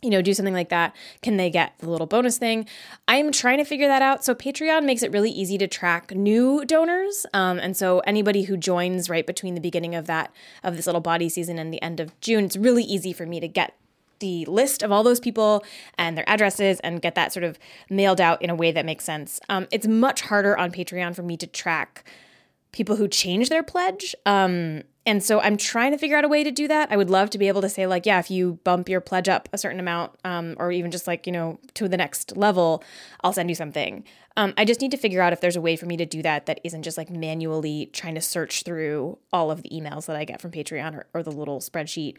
you 0.04 0.10
know, 0.10 0.22
do 0.22 0.34
something 0.34 0.54
like 0.54 0.70
that, 0.70 0.96
can 1.22 1.38
they 1.38 1.50
get 1.50 1.74
the 1.80 1.90
little 1.90 2.08
bonus 2.08 2.38
thing? 2.38 2.68
I'm 3.08 3.32
trying 3.32 3.58
to 3.58 3.64
figure 3.64 3.88
that 3.88 4.02
out. 4.02 4.24
So 4.24 4.36
Patreon 4.36 4.86
makes 4.86 5.02
it 5.02 5.12
really 5.12 5.32
easy 5.32 5.58
to 5.58 5.68
track 5.68 6.12
new 6.12 6.66
donors, 6.66 7.26
um, 7.34 7.60
and 7.60 7.76
so 7.76 8.00
anybody 8.00 8.44
who 8.44 8.58
joins 8.58 9.10
right 9.10 9.26
between 9.26 9.56
the 9.56 9.62
beginning 9.62 9.96
of 9.96 10.06
that 10.08 10.32
of 10.64 10.76
this 10.76 10.86
little 10.86 11.02
body 11.02 11.30
season 11.30 11.58
and 11.58 11.74
the 11.74 11.82
end 11.82 12.00
of 12.00 12.20
June, 12.22 12.46
it's 12.46 12.58
really 12.58 12.84
easy 12.84 13.14
for 13.14 13.26
me 13.26 13.40
to 13.40 13.48
get 13.48 13.76
the 14.20 14.46
list 14.46 14.84
of 14.84 14.92
all 14.92 15.04
those 15.04 15.20
people 15.20 15.66
and 15.98 16.18
their 16.18 16.28
addresses 16.30 16.80
and 16.80 17.02
get 17.02 17.14
that 17.16 17.34
sort 17.34 17.44
of 17.44 17.60
mailed 17.90 18.22
out 18.22 18.42
in 18.42 18.50
a 18.50 18.56
way 18.56 18.72
that 18.72 18.86
makes 18.86 19.04
sense. 19.04 19.40
Um, 19.50 19.68
it's 19.72 19.86
much 19.86 20.22
harder 20.22 20.58
on 20.58 20.72
Patreon 20.72 21.16
for 21.16 21.24
me 21.24 21.36
to 21.38 21.48
track 21.48 22.06
people 22.72 22.96
who 22.96 23.08
change 23.08 23.50
their 23.50 23.64
pledge. 23.64 24.16
Um, 24.26 24.84
and 25.06 25.22
so 25.22 25.42
I'm 25.42 25.58
trying 25.58 25.92
to 25.92 25.98
figure 25.98 26.18
out 26.18 26.24
a 26.24 26.30
way 26.30 26.44
to 26.44 26.52
do 26.52 26.68
that. 26.70 26.92
I 26.92 26.96
would 26.96 27.10
love 27.10 27.30
to 27.32 27.38
be 27.38 27.50
able 27.50 27.62
to 27.62 27.70
say, 27.70 27.86
like, 27.88 28.06
yeah, 28.06 28.20
if 28.20 28.32
you 28.32 28.60
bump 28.64 28.88
your 28.88 29.02
pledge 29.02 29.28
up 29.28 29.50
a 29.52 29.58
certain 29.58 29.80
amount, 29.80 30.14
um, 30.24 30.56
or 30.58 30.72
even 30.72 30.92
just 30.92 31.08
like, 31.08 31.28
you 31.28 31.34
know, 31.34 31.60
to 31.74 31.90
the 31.90 31.98
next 31.98 32.38
level, 32.38 32.84
I'll 33.22 33.34
send 33.34 33.50
you 33.50 33.56
something. 33.56 34.06
Um, 34.38 34.54
I 34.58 34.66
just 34.66 34.82
need 34.82 34.92
to 34.92 34.98
figure 34.98 35.22
out 35.22 35.34
if 35.34 35.42
there's 35.42 35.58
a 35.58 35.62
way 35.62 35.76
for 35.76 35.86
me 35.86 35.98
to 35.98 36.06
do 36.06 36.22
that 36.22 36.46
that 36.46 36.62
isn't 36.64 36.84
just 36.84 36.98
like 36.98 37.10
manually 37.10 37.88
trying 37.88 38.16
to 38.16 38.22
search 38.22 38.64
through 38.64 39.20
all 39.32 39.52
of 39.52 39.62
the 39.62 39.70
emails 39.70 40.06
that 40.06 40.16
I 40.16 40.26
get 40.26 40.42
from 40.42 40.52
Patreon 40.52 40.96
or, 40.96 41.06
or 41.14 41.22
the 41.22 41.32
little 41.32 41.60
spreadsheet. 41.60 42.18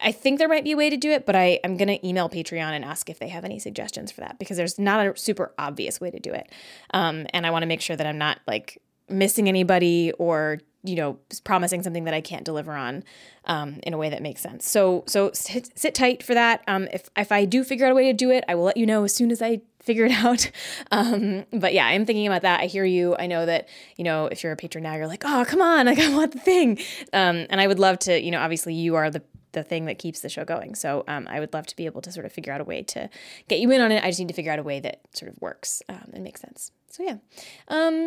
I 0.00 0.12
think 0.12 0.38
there 0.38 0.48
might 0.48 0.64
be 0.64 0.72
a 0.72 0.76
way 0.76 0.90
to 0.90 0.98
do 0.98 1.10
it, 1.10 1.24
but 1.24 1.34
I, 1.34 1.58
I'm 1.64 1.78
going 1.78 1.88
to 1.88 2.06
email 2.06 2.28
Patreon 2.28 2.72
and 2.72 2.84
ask 2.84 3.08
if 3.08 3.18
they 3.18 3.28
have 3.28 3.44
any 3.44 3.58
suggestions 3.58 4.12
for 4.12 4.20
that 4.20 4.38
because 4.38 4.58
there's 4.58 4.78
not 4.78 5.04
a 5.04 5.16
super 5.16 5.54
obvious 5.58 5.98
way 5.98 6.10
to 6.10 6.20
do 6.20 6.32
it. 6.32 6.52
Um, 6.92 7.26
and 7.32 7.46
I 7.46 7.50
want 7.50 7.62
to 7.62 7.66
make 7.66 7.80
sure 7.80 7.96
that 7.96 8.06
I'm 8.06 8.18
not 8.18 8.38
like 8.46 8.80
missing 9.08 9.48
anybody 9.48 10.12
or 10.18 10.60
you 10.82 10.96
know 10.96 11.18
promising 11.44 11.82
something 11.82 12.04
that 12.04 12.14
I 12.14 12.20
can't 12.20 12.44
deliver 12.44 12.72
on 12.72 13.04
um, 13.44 13.80
in 13.82 13.94
a 13.94 13.98
way 13.98 14.10
that 14.10 14.22
makes 14.22 14.40
sense. 14.40 14.68
So 14.68 15.04
so 15.06 15.30
sit, 15.32 15.76
sit 15.78 15.94
tight 15.94 16.22
for 16.22 16.34
that. 16.34 16.62
Um, 16.66 16.88
if 16.92 17.08
if 17.16 17.32
I 17.32 17.44
do 17.44 17.64
figure 17.64 17.86
out 17.86 17.92
a 17.92 17.94
way 17.94 18.04
to 18.04 18.12
do 18.12 18.30
it, 18.30 18.44
I 18.48 18.54
will 18.54 18.64
let 18.64 18.76
you 18.76 18.86
know 18.86 19.04
as 19.04 19.14
soon 19.14 19.30
as 19.30 19.40
I 19.40 19.60
figure 19.80 20.04
it 20.06 20.12
out. 20.24 20.50
Um, 20.90 21.44
but 21.52 21.72
yeah, 21.74 21.86
I'm 21.86 22.06
thinking 22.06 22.26
about 22.26 22.42
that. 22.42 22.60
I 22.60 22.66
hear 22.66 22.84
you. 22.84 23.16
I 23.18 23.26
know 23.26 23.46
that 23.46 23.68
you 23.96 24.04
know 24.04 24.26
if 24.26 24.42
you're 24.42 24.52
a 24.52 24.56
patron 24.56 24.84
now, 24.84 24.94
you're 24.94 25.06
like, 25.06 25.24
oh 25.24 25.44
come 25.46 25.62
on, 25.62 25.86
like 25.86 25.98
I 26.00 26.14
want 26.14 26.32
the 26.32 26.40
thing. 26.40 26.78
Um, 27.12 27.46
and 27.50 27.60
I 27.60 27.66
would 27.66 27.78
love 27.78 27.98
to. 28.00 28.20
You 28.20 28.30
know, 28.30 28.40
obviously 28.40 28.74
you 28.74 28.96
are 28.96 29.10
the 29.10 29.22
the 29.52 29.62
thing 29.62 29.84
that 29.84 29.98
keeps 29.98 30.20
the 30.20 30.28
show 30.28 30.44
going. 30.44 30.74
So 30.74 31.04
um, 31.06 31.28
I 31.30 31.38
would 31.38 31.52
love 31.52 31.66
to 31.66 31.76
be 31.76 31.86
able 31.86 32.00
to 32.02 32.10
sort 32.10 32.26
of 32.26 32.32
figure 32.32 32.52
out 32.52 32.60
a 32.60 32.64
way 32.64 32.82
to 32.84 33.10
get 33.48 33.60
you 33.60 33.70
in 33.70 33.80
on 33.82 33.92
it. 33.92 34.02
I 34.02 34.08
just 34.08 34.18
need 34.18 34.28
to 34.28 34.34
figure 34.34 34.50
out 34.50 34.58
a 34.58 34.62
way 34.62 34.80
that 34.80 35.02
sort 35.12 35.30
of 35.30 35.40
works 35.40 35.82
um, 35.90 36.10
and 36.14 36.24
makes 36.24 36.40
sense. 36.40 36.72
So 36.90 37.02
yeah, 37.02 37.16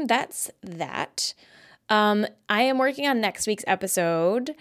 that's 0.07 0.51
that. 0.63 1.33
Um, 1.89 2.25
I 2.49 2.61
am 2.63 2.77
working 2.77 3.07
on 3.07 3.21
next 3.21 3.47
week's 3.47 3.63
episode. 3.67 4.55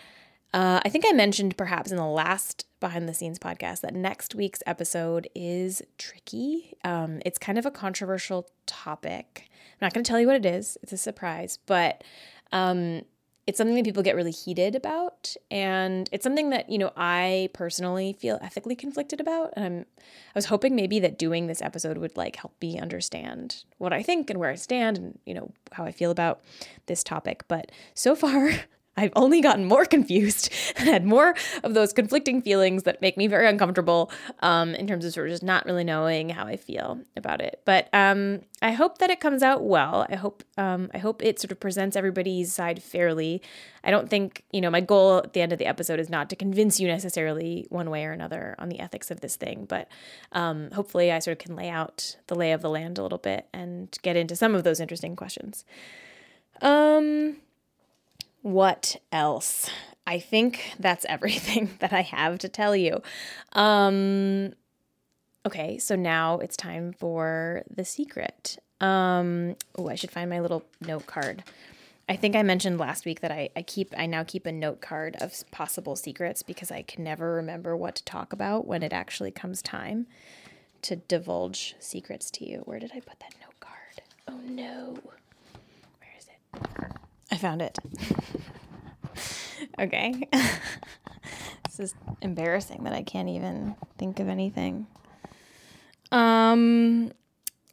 Uh, 0.53 0.81
I 0.85 0.89
think 0.89 1.05
I 1.09 1.13
mentioned 1.13 1.57
perhaps 1.57 1.91
in 1.91 1.97
the 1.97 2.07
last 2.07 2.67
behind 2.79 3.09
the 3.09 3.15
scenes 3.15 3.39
podcast 3.39 3.81
that 3.81 3.95
next 3.95 4.35
week's 4.35 4.63
episode 4.67 5.29
is 5.35 5.83
tricky. 5.99 6.75
Um, 6.85 7.21
it's 7.25 7.39
kind 7.39 7.59
of 7.59 7.67
a 7.67 7.71
controversial 7.71 8.49
topic. 8.67 9.49
I'm 9.49 9.87
not 9.87 9.95
going 9.95 10.05
to 10.05 10.09
tell 10.09 10.21
you 10.21 10.27
what 10.27 10.37
it 10.37 10.47
is, 10.47 10.79
it's 10.83 10.93
a 10.93 10.97
surprise, 10.97 11.59
but 11.67 12.05
um, 12.53 13.03
it's 13.47 13.59
something 13.59 13.77
that 13.77 13.85
people 13.85 14.03
get 14.03 14.17
really 14.17 14.31
heated 14.31 14.75
about 14.75 15.35
and 15.51 16.09
it's 16.13 16.23
something 16.23 16.51
that 16.51 16.69
you 16.71 16.79
know 16.79 16.93
i 16.97 17.49
personally 17.53 18.17
feel 18.19 18.39
ethically 18.43 18.75
conflicted 18.75 19.21
about 19.21 19.53
and 19.57 19.65
i'm 19.65 19.87
i 20.01 20.35
was 20.35 20.47
hoping 20.47 20.75
maybe 20.75 20.99
that 21.01 21.19
doing 21.19 21.47
this 21.47 21.63
episode 21.63 21.99
would 21.99 22.17
like 22.17 22.37
help 22.37 22.55
me 22.61 22.79
understand 22.79 23.65
what 23.79 23.93
i 23.93 24.03
think 24.03 24.31
and 24.31 24.39
where 24.39 24.51
i 24.51 24.55
stand 24.55 24.97
and 24.97 25.19
you 25.27 25.35
know 25.35 25.51
how 25.73 25.85
i 25.85 25.93
feel 25.93 26.11
about 26.11 26.41
this 26.87 27.05
topic 27.05 27.45
but 27.49 27.71
so 27.95 28.15
far 28.15 28.51
I've 28.97 29.13
only 29.17 29.41
gotten 29.41 29.65
more 29.65 29.85
confused 29.95 30.53
and 30.77 30.89
had 30.89 31.05
more 31.05 31.35
of 31.63 31.75
those 31.75 31.93
conflicting 31.93 32.43
feelings 32.43 32.85
that 32.85 33.01
make 33.01 33.17
me 33.17 33.27
very 33.27 33.49
uncomfortable 33.49 34.11
um, 34.41 34.75
in 34.75 34.87
terms 34.87 35.05
of 35.05 35.13
sort 35.13 35.27
of 35.29 35.33
just 35.33 35.43
not 35.43 35.67
really 35.67 35.85
knowing 35.85 36.29
how 36.29 36.47
I 36.47 36.57
feel 36.57 37.01
about 37.17 37.41
it. 37.41 37.61
But 37.65 37.89
um, 37.93 38.43
I 38.63 38.73
hope 38.73 38.99
that 38.99 39.11
it 39.11 39.21
comes 39.21 39.43
out 39.43 39.65
well. 39.65 40.07
I 40.09 40.17
hope 40.17 40.43
um, 40.57 40.91
I 40.95 40.99
hope 40.99 41.23
it 41.23 41.41
sort 41.41 41.53
of 41.53 41.61
presents 41.61 41.97
everybody's 41.97 42.53
side 42.53 42.83
fairly. 42.83 43.43
I 43.83 43.91
don't 43.91 44.09
think 44.09 44.45
you 44.53 44.61
know 44.61 44.71
my 44.71 44.81
goal 44.81 45.19
at 45.19 45.33
the 45.33 45.41
end 45.41 45.53
of 45.53 45.59
the 45.59 45.67
episode 45.67 46.01
is 46.01 46.09
not 46.09 46.31
to 46.31 46.37
convince 46.37 46.81
you 46.81 46.89
necessarily 46.89 47.67
one 47.71 47.91
way 47.91 48.05
or 48.05 48.13
another 48.13 48.55
on 48.59 48.69
the 48.69 48.81
ethics 48.81 49.11
of 49.11 49.21
this 49.21 49.37
thing, 49.37 49.67
but 49.69 49.89
um, 50.33 50.71
hopefully 50.71 51.13
I 51.13 51.19
sort 51.19 51.39
of 51.39 51.45
can 51.45 51.57
lay 51.57 51.69
out 51.69 52.17
the 52.29 52.35
lay 52.35 52.53
of 52.53 52.63
the 52.63 52.71
land 52.71 52.99
a 52.99 53.03
little 53.03 53.19
bit 53.19 53.47
and 53.53 53.97
get 54.03 54.17
into 54.17 54.37
some 54.37 54.55
of 54.55 54.65
those 54.65 54.81
interesting 54.81 55.17
questions. 55.17 55.65
Um 56.63 57.37
what 58.45 58.97
else? 59.11 59.71
I 60.07 60.19
think 60.19 60.75
that's 60.79 61.05
everything 61.09 61.71
that 61.81 61.93
I 61.93 62.03
have 62.03 62.39
to 62.41 62.49
tell 62.49 62.77
you. 62.77 63.01
Um, 63.53 64.53
okay, 65.47 65.79
so 65.79 65.97
now 65.97 66.39
it's 66.39 66.57
time 66.57 66.93
for 66.93 67.63
the 67.75 67.87
secret. 67.87 68.59
Um, 68.83 69.57
oh, 69.77 69.89
I 69.89 69.95
should 69.95 70.11
find 70.11 70.29
my 70.29 70.41
little 70.41 70.63
note 70.87 71.07
card. 71.07 71.43
I 72.07 72.17
think 72.17 72.37
I 72.37 72.43
mentioned 72.43 72.79
last 72.79 73.07
week 73.07 73.21
that 73.21 73.33
I, 73.33 73.49
I 73.57 73.63
keep 73.63 73.95
I 73.97 74.05
now 74.05 74.25
keep 74.25 74.45
a 74.45 74.53
note 74.53 74.83
card 74.83 75.17
of 75.23 75.33
possible 75.51 75.97
secrets 75.97 76.43
because 76.43 76.71
I 76.71 76.83
can 76.83 77.03
never 77.03 77.33
remember 77.33 77.75
what 77.75 77.95
to 77.95 78.05
talk 78.05 78.35
about 78.35 78.67
when 78.67 78.83
it 78.83 78.93
actually 78.93 79.31
comes 79.31 79.63
time 79.63 80.07
to 80.83 80.97
divulge 80.97 81.77
secrets 81.79 82.31
to 82.33 82.47
you. 82.47 82.59
Where 82.67 82.79
did 82.79 82.93
I 82.95 83.01
put 83.01 83.21
that 83.21 83.33
note 83.41 83.59
card? 83.59 84.03
Oh 84.29 84.39
no. 84.47 84.99
Where 85.99 86.13
is 86.19 86.27
it? 86.27 86.94
I 87.35 87.37
found 87.37 87.63
it. 87.63 87.77
okay. 89.81 90.29
this 90.33 91.81
is 91.81 91.95
embarrassing 92.23 92.85
that 92.85 92.93
I 92.93 93.03
can't 93.03 93.29
even 93.29 93.75
think 93.99 94.21
of 94.21 94.29
anything. 94.29 94.87
Um 96.13 97.11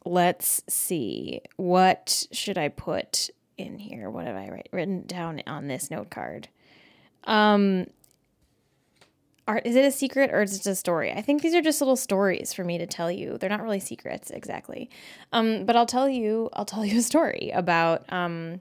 let's 0.04 0.64
see. 0.68 1.42
What 1.58 2.26
should 2.32 2.58
I 2.58 2.70
put 2.70 3.30
in 3.56 3.78
here? 3.78 4.10
What 4.10 4.26
have 4.26 4.34
I 4.34 4.48
write, 4.48 4.68
written 4.72 5.06
down 5.06 5.42
on 5.46 5.68
this 5.68 5.92
note 5.92 6.10
card? 6.10 6.48
Um, 7.22 7.86
are, 9.46 9.58
is 9.58 9.76
it 9.76 9.84
a 9.84 9.92
secret 9.92 10.30
or 10.32 10.42
is 10.42 10.58
it 10.58 10.66
a 10.66 10.74
story? 10.74 11.12
I 11.12 11.22
think 11.22 11.40
these 11.40 11.54
are 11.54 11.62
just 11.62 11.80
little 11.80 11.94
stories 11.94 12.52
for 12.52 12.64
me 12.64 12.78
to 12.78 12.86
tell 12.86 13.12
you. 13.12 13.38
They're 13.38 13.48
not 13.48 13.62
really 13.62 13.78
secrets 13.78 14.32
exactly. 14.32 14.90
Um, 15.32 15.66
but 15.66 15.76
I'll 15.76 15.86
tell 15.86 16.08
you, 16.08 16.50
I'll 16.52 16.64
tell 16.64 16.84
you 16.84 16.98
a 16.98 17.02
story 17.02 17.52
about 17.54 18.12
um, 18.12 18.60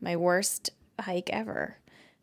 my 0.00 0.16
worst 0.16 0.70
hike 1.00 1.30
ever. 1.30 1.76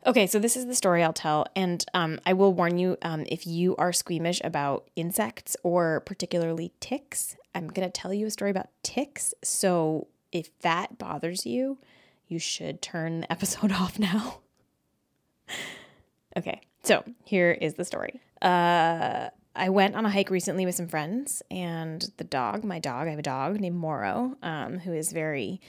Okay, 0.06 0.26
so 0.28 0.38
this 0.38 0.56
is 0.56 0.66
the 0.66 0.74
story 0.74 1.02
I'll 1.02 1.12
tell, 1.12 1.46
and 1.56 1.84
um, 1.92 2.20
I 2.24 2.32
will 2.32 2.52
warn 2.52 2.78
you 2.78 2.96
um, 3.02 3.24
if 3.26 3.44
you 3.46 3.74
are 3.76 3.92
squeamish 3.92 4.40
about 4.44 4.88
insects 4.94 5.56
or 5.64 6.00
particularly 6.00 6.72
ticks, 6.78 7.36
I'm 7.54 7.66
gonna 7.68 7.90
tell 7.90 8.14
you 8.14 8.26
a 8.26 8.30
story 8.30 8.52
about 8.52 8.68
ticks. 8.84 9.34
So 9.42 10.06
if 10.30 10.56
that 10.60 10.98
bothers 10.98 11.44
you, 11.44 11.78
you 12.28 12.38
should 12.38 12.82
turn 12.82 13.22
the 13.22 13.32
episode 13.32 13.72
off 13.72 13.98
now. 13.98 14.40
okay, 16.36 16.60
so 16.84 17.02
here 17.24 17.50
is 17.50 17.74
the 17.74 17.84
story. 17.84 18.20
Uh, 18.40 19.30
I 19.56 19.70
went 19.70 19.96
on 19.96 20.04
a 20.04 20.10
hike 20.10 20.30
recently 20.30 20.66
with 20.66 20.74
some 20.76 20.86
friends, 20.86 21.42
and 21.50 22.08
the 22.18 22.24
dog, 22.24 22.62
my 22.62 22.78
dog, 22.78 23.08
I 23.08 23.10
have 23.10 23.18
a 23.18 23.22
dog 23.22 23.58
named 23.58 23.76
Moro, 23.76 24.36
um, 24.42 24.78
who 24.78 24.92
is 24.92 25.10
very 25.10 25.60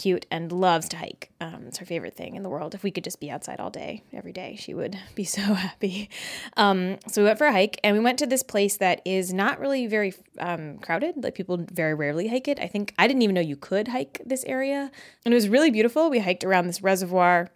cute 0.00 0.24
and 0.30 0.50
loves 0.50 0.88
to 0.88 0.96
hike. 0.96 1.30
Um, 1.42 1.64
it's 1.68 1.76
her 1.76 1.84
favorite 1.84 2.16
thing 2.16 2.34
in 2.34 2.42
the 2.42 2.48
world. 2.48 2.74
If 2.74 2.82
we 2.82 2.90
could 2.90 3.04
just 3.04 3.20
be 3.20 3.30
outside 3.30 3.60
all 3.60 3.68
day, 3.68 4.02
every 4.14 4.32
day, 4.32 4.56
she 4.58 4.72
would 4.72 4.98
be 5.14 5.24
so 5.24 5.42
happy. 5.42 6.08
Um, 6.56 6.96
so 7.06 7.20
we 7.20 7.26
went 7.26 7.36
for 7.36 7.46
a 7.46 7.52
hike 7.52 7.78
and 7.84 7.94
we 7.94 8.02
went 8.02 8.18
to 8.20 8.26
this 8.26 8.42
place 8.42 8.78
that 8.78 9.02
is 9.04 9.34
not 9.34 9.60
really 9.60 9.86
very 9.86 10.14
um, 10.38 10.78
crowded. 10.78 11.22
Like 11.22 11.34
people 11.34 11.58
very 11.70 11.92
rarely 11.92 12.28
hike 12.28 12.48
it. 12.48 12.58
I 12.58 12.66
think 12.66 12.94
I 12.98 13.06
didn't 13.06 13.20
even 13.20 13.34
know 13.34 13.42
you 13.42 13.56
could 13.56 13.88
hike 13.88 14.22
this 14.24 14.42
area. 14.44 14.90
And 15.26 15.34
it 15.34 15.36
was 15.36 15.50
really 15.50 15.70
beautiful. 15.70 16.08
We 16.08 16.20
hiked 16.20 16.44
around 16.44 16.66
this 16.66 16.82
reservoir. 16.82 17.50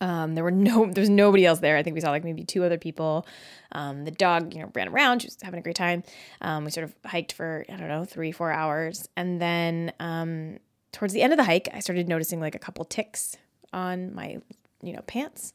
Um, 0.00 0.36
there 0.36 0.44
were 0.44 0.52
no, 0.52 0.86
there 0.92 1.02
was 1.02 1.10
nobody 1.10 1.44
else 1.44 1.58
there. 1.58 1.76
I 1.76 1.82
think 1.82 1.94
we 1.94 2.00
saw 2.00 2.10
like 2.10 2.24
maybe 2.24 2.44
two 2.44 2.62
other 2.62 2.78
people. 2.78 3.26
Um, 3.72 4.04
the 4.04 4.12
dog, 4.12 4.54
you 4.54 4.60
know, 4.60 4.70
ran 4.74 4.88
around. 4.88 5.22
She 5.22 5.26
was 5.26 5.38
having 5.42 5.58
a 5.58 5.62
great 5.62 5.74
time. 5.74 6.04
Um, 6.40 6.64
we 6.64 6.70
sort 6.70 6.84
of 6.84 6.94
hiked 7.04 7.32
for 7.32 7.64
I 7.68 7.76
don't 7.76 7.88
know 7.88 8.04
three, 8.04 8.30
four 8.30 8.52
hours, 8.52 9.08
and 9.16 9.40
then 9.40 9.92
um, 9.98 10.58
towards 10.92 11.14
the 11.14 11.22
end 11.22 11.32
of 11.32 11.36
the 11.36 11.44
hike, 11.44 11.68
I 11.72 11.80
started 11.80 12.08
noticing 12.08 12.40
like 12.40 12.54
a 12.54 12.58
couple 12.58 12.84
ticks 12.84 13.36
on 13.72 14.14
my, 14.14 14.38
you 14.82 14.92
know, 14.92 15.02
pants. 15.06 15.52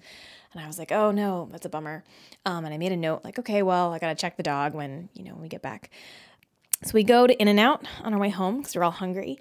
And 0.54 0.62
I 0.62 0.68
was 0.68 0.80
like, 0.80 0.92
oh 0.92 1.12
no, 1.12 1.48
that's 1.52 1.66
a 1.66 1.70
bummer. 1.70 2.04
Um, 2.46 2.66
and 2.66 2.74
I 2.74 2.78
made 2.78 2.92
a 2.92 2.98
note 2.98 3.24
like, 3.24 3.38
okay, 3.40 3.62
well, 3.62 3.94
I 3.94 4.00
got 4.00 4.10
to 4.10 4.16
check 4.16 4.38
the 4.38 4.44
dog 4.44 4.74
when, 4.74 5.10
you 5.14 5.24
know, 5.24 5.34
when 5.34 5.44
we 5.44 5.50
get 5.50 5.62
back. 5.62 5.92
So 6.84 6.92
we 6.94 7.04
go 7.04 7.28
to 7.28 7.42
In-N-Out 7.42 7.86
on 8.04 8.14
our 8.14 8.20
way 8.20 8.30
home 8.30 8.58
because 8.58 8.76
we're 8.76 8.84
all 8.84 8.92
hungry. 8.92 9.40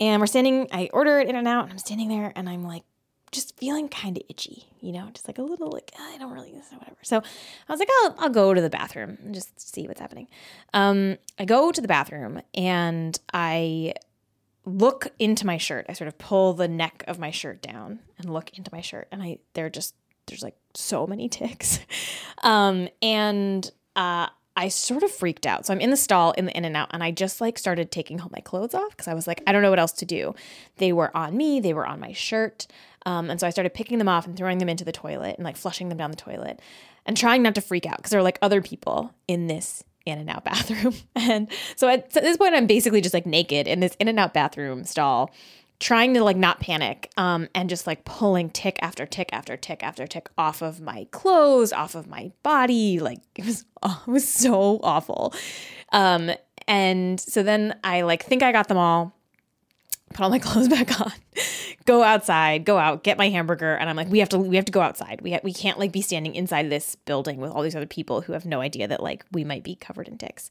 And 0.00 0.20
we're 0.20 0.26
standing, 0.26 0.68
I 0.70 0.88
ordered 0.92 1.28
In-N-Out 1.28 1.64
and 1.64 1.72
I'm 1.72 1.78
standing 1.78 2.08
there 2.08 2.32
and 2.36 2.48
I'm 2.48 2.62
like, 2.62 2.84
just 3.30 3.58
feeling 3.58 3.88
kind 3.88 4.16
of 4.16 4.22
itchy, 4.28 4.64
you 4.80 4.92
know, 4.92 5.10
just 5.12 5.28
like 5.28 5.38
a 5.38 5.42
little 5.42 5.70
like 5.70 5.92
I 5.98 6.16
don't 6.18 6.32
really 6.32 6.52
whatever. 6.52 6.96
So 7.02 7.18
I 7.18 7.72
was 7.72 7.78
like, 7.78 7.88
I'll 8.02 8.14
I'll 8.18 8.30
go 8.30 8.54
to 8.54 8.60
the 8.60 8.70
bathroom 8.70 9.18
and 9.22 9.34
just 9.34 9.60
see 9.60 9.86
what's 9.86 10.00
happening. 10.00 10.28
Um, 10.72 11.18
I 11.38 11.44
go 11.44 11.70
to 11.70 11.80
the 11.80 11.88
bathroom 11.88 12.40
and 12.54 13.18
I 13.32 13.94
look 14.68 15.08
into 15.18 15.46
my 15.46 15.56
shirt. 15.56 15.86
I 15.88 15.92
sort 15.92 16.08
of 16.08 16.18
pull 16.18 16.52
the 16.52 16.68
neck 16.68 17.04
of 17.06 17.18
my 17.18 17.30
shirt 17.30 17.62
down 17.62 18.00
and 18.18 18.32
look 18.32 18.56
into 18.56 18.70
my 18.72 18.80
shirt, 18.80 19.08
and 19.10 19.22
I 19.22 19.38
they're 19.54 19.70
just 19.70 19.94
there's 20.26 20.42
like 20.42 20.56
so 20.74 21.06
many 21.06 21.28
ticks, 21.28 21.80
um, 22.42 22.88
and 23.00 23.70
uh, 23.96 24.28
I 24.56 24.68
sort 24.68 25.02
of 25.02 25.10
freaked 25.10 25.46
out. 25.46 25.66
So 25.66 25.72
I'm 25.72 25.80
in 25.80 25.90
the 25.90 25.96
stall 25.96 26.32
in 26.32 26.44
the 26.44 26.56
In-N-Out, 26.56 26.88
and 26.90 27.02
I 27.02 27.10
just 27.10 27.40
like 27.40 27.58
started 27.58 27.90
taking 27.90 28.20
all 28.20 28.30
my 28.32 28.40
clothes 28.40 28.74
off 28.74 28.90
because 28.90 29.08
I 29.08 29.14
was 29.14 29.26
like, 29.26 29.42
I 29.46 29.52
don't 29.52 29.62
know 29.62 29.70
what 29.70 29.78
else 29.78 29.92
to 29.92 30.04
do. 30.04 30.34
They 30.76 30.92
were 30.92 31.16
on 31.16 31.36
me, 31.36 31.60
they 31.60 31.72
were 31.72 31.86
on 31.86 32.00
my 32.00 32.12
shirt, 32.12 32.66
um, 33.06 33.30
and 33.30 33.40
so 33.40 33.46
I 33.46 33.50
started 33.50 33.74
picking 33.74 33.98
them 33.98 34.08
off 34.08 34.26
and 34.26 34.36
throwing 34.36 34.58
them 34.58 34.68
into 34.68 34.84
the 34.84 34.92
toilet 34.92 35.36
and 35.36 35.44
like 35.44 35.56
flushing 35.56 35.88
them 35.88 35.98
down 35.98 36.10
the 36.10 36.16
toilet, 36.16 36.60
and 37.06 37.16
trying 37.16 37.42
not 37.42 37.54
to 37.54 37.60
freak 37.60 37.86
out 37.86 37.96
because 37.96 38.10
there 38.10 38.20
were 38.20 38.24
like 38.24 38.38
other 38.42 38.60
people 38.60 39.14
in 39.26 39.46
this 39.46 39.82
In-N-Out 40.06 40.44
bathroom. 40.44 40.94
And 41.16 41.48
so 41.76 41.88
at, 41.88 42.10
this 42.10 42.36
point, 42.36 42.54
I'm 42.54 42.66
basically 42.66 43.00
just 43.00 43.14
like 43.14 43.26
naked 43.26 43.66
in 43.66 43.80
this 43.80 43.94
In-N-Out 43.98 44.32
bathroom 44.32 44.84
stall, 44.84 45.30
trying 45.80 46.14
to 46.14 46.24
like 46.24 46.36
not 46.36 46.60
panic 46.60 47.10
um, 47.16 47.48
and 47.54 47.68
just 47.68 47.86
like 47.86 48.04
pulling 48.04 48.50
tick 48.50 48.78
after 48.82 49.06
tick 49.06 49.28
after 49.32 49.56
tick 49.56 49.82
after 49.82 50.06
tick 50.06 50.28
off 50.38 50.62
of 50.62 50.80
my 50.80 51.06
clothes, 51.10 51.72
off 51.72 51.94
of 51.94 52.06
my 52.06 52.32
body. 52.42 53.00
Like 53.00 53.20
it 53.36 53.44
was, 53.44 53.64
oh, 53.82 54.02
it 54.06 54.10
was 54.10 54.28
so 54.28 54.80
awful. 54.82 55.34
Um, 55.92 56.30
and 56.66 57.20
so 57.20 57.42
then 57.42 57.78
I 57.82 58.02
like 58.02 58.24
think 58.24 58.42
I 58.42 58.52
got 58.52 58.68
them 58.68 58.78
all 58.78 59.17
put 60.10 60.20
all 60.20 60.30
my 60.30 60.38
clothes 60.38 60.68
back 60.68 61.00
on, 61.00 61.12
go 61.84 62.02
outside, 62.02 62.64
go 62.64 62.78
out, 62.78 63.02
get 63.02 63.18
my 63.18 63.28
hamburger, 63.28 63.74
and 63.74 63.88
I'm 63.88 63.96
like, 63.96 64.08
we 64.08 64.18
have 64.20 64.28
to, 64.30 64.38
we 64.38 64.56
have 64.56 64.64
to 64.66 64.72
go 64.72 64.80
outside. 64.80 65.20
We 65.22 65.32
ha- 65.32 65.40
we 65.42 65.52
can't 65.52 65.78
like 65.78 65.92
be 65.92 66.02
standing 66.02 66.34
inside 66.34 66.70
this 66.70 66.94
building 66.94 67.38
with 67.40 67.50
all 67.50 67.62
these 67.62 67.76
other 67.76 67.86
people 67.86 68.22
who 68.22 68.32
have 68.32 68.46
no 68.46 68.60
idea 68.60 68.88
that 68.88 69.02
like 69.02 69.24
we 69.32 69.44
might 69.44 69.64
be 69.64 69.74
covered 69.74 70.08
in 70.08 70.18
ticks. 70.18 70.50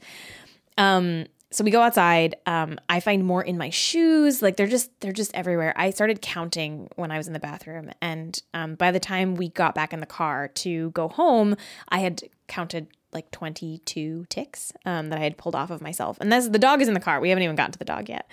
Um, 0.78 1.26
so 1.50 1.64
we 1.64 1.72
go 1.72 1.82
outside. 1.82 2.36
Um, 2.46 2.78
I 2.90 3.00
find 3.00 3.24
more 3.24 3.42
in 3.42 3.58
my 3.58 3.70
shoes. 3.70 4.42
Like 4.42 4.58
they're 4.58 4.68
just 4.68 4.92
they're 5.00 5.14
just 5.14 5.34
everywhere. 5.34 5.74
I 5.78 5.92
started 5.92 6.22
counting 6.22 6.90
when 6.96 7.10
I 7.12 7.18
was 7.18 7.28
in 7.28 7.34
the 7.34 7.40
bathroom, 7.40 7.92
and 8.02 8.42
um, 8.54 8.76
by 8.76 8.92
the 8.92 9.00
time 9.00 9.36
we 9.36 9.50
got 9.50 9.74
back 9.74 9.94
in 9.94 10.00
the 10.02 10.06
car 10.06 10.50
to 10.50 10.92
go 10.92 11.08
home, 11.08 11.56
I 11.90 12.00
had 12.00 12.24
counted 12.48 12.88
like 13.14 13.32
22 13.32 14.26
ticks 14.30 14.74
um, 14.86 15.10
that 15.10 15.20
I 15.20 15.24
had 15.24 15.38
pulled 15.38 15.56
off 15.56 15.72
of 15.72 15.82
myself. 15.82 16.18
And 16.20 16.32
that's 16.32 16.50
the 16.50 16.60
dog 16.60 16.82
is 16.82 16.88
in 16.88 16.94
the 16.94 17.00
car. 17.00 17.20
We 17.20 17.30
haven't 17.30 17.44
even 17.44 17.56
gotten 17.56 17.72
to 17.72 17.80
the 17.80 17.86
dog 17.86 18.10
yet. 18.10 18.30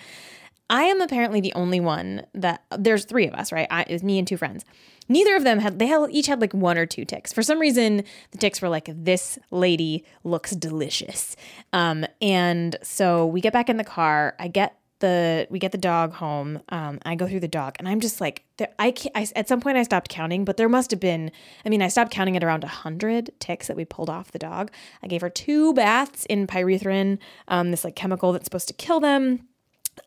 I 0.69 0.83
am 0.83 1.01
apparently 1.01 1.41
the 1.41 1.53
only 1.53 1.79
one 1.79 2.25
that 2.33 2.63
there's 2.77 3.05
three 3.05 3.27
of 3.27 3.33
us, 3.33 3.51
right? 3.51 3.67
I, 3.69 3.83
it 3.83 3.91
was 3.91 4.03
me 4.03 4.17
and 4.17 4.27
two 4.27 4.37
friends. 4.37 4.65
Neither 5.07 5.35
of 5.35 5.43
them 5.43 5.59
had 5.59 5.77
they 5.77 5.85
had 5.85 6.07
each 6.09 6.25
had 6.25 6.41
like 6.41 6.53
one 6.53 6.77
or 6.77 6.87
two 6.87 7.05
ticks. 7.05 7.31
For 7.31 7.43
some 7.43 7.59
reason, 7.59 8.03
the 8.31 8.37
ticks 8.39 8.61
were 8.61 8.69
like, 8.69 8.89
"This 8.91 9.37
lady 9.51 10.03
looks 10.23 10.51
delicious," 10.51 11.35
um, 11.73 12.05
and 12.21 12.75
so 12.81 13.27
we 13.27 13.41
get 13.41 13.53
back 13.53 13.69
in 13.69 13.77
the 13.77 13.83
car. 13.83 14.35
I 14.39 14.47
get 14.47 14.79
the 14.99 15.45
we 15.51 15.59
get 15.59 15.71
the 15.71 15.77
dog 15.77 16.13
home. 16.13 16.61
Um, 16.69 16.97
I 17.05 17.13
go 17.13 17.27
through 17.27 17.41
the 17.41 17.47
dog, 17.47 17.75
and 17.77 17.87
I'm 17.87 17.99
just 17.99 18.19
like, 18.19 18.45
I, 18.79 18.89
can't, 18.89 19.15
I 19.15 19.27
at 19.35 19.47
some 19.47 19.61
point 19.61 19.77
I 19.77 19.83
stopped 19.83 20.09
counting, 20.09 20.43
but 20.43 20.57
there 20.57 20.69
must 20.69 20.89
have 20.89 20.99
been. 20.99 21.31
I 21.63 21.69
mean, 21.69 21.83
I 21.83 21.87
stopped 21.89 22.11
counting 22.11 22.35
at 22.35 22.43
around 22.43 22.63
hundred 22.63 23.29
ticks 23.39 23.67
that 23.67 23.77
we 23.77 23.85
pulled 23.85 24.09
off 24.09 24.31
the 24.31 24.39
dog. 24.39 24.71
I 25.03 25.07
gave 25.07 25.21
her 25.21 25.29
two 25.29 25.75
baths 25.75 26.25
in 26.25 26.47
pyrethrin, 26.47 27.19
um, 27.47 27.69
this 27.69 27.83
like 27.83 27.95
chemical 27.95 28.31
that's 28.31 28.45
supposed 28.45 28.69
to 28.69 28.73
kill 28.73 28.99
them 28.99 29.47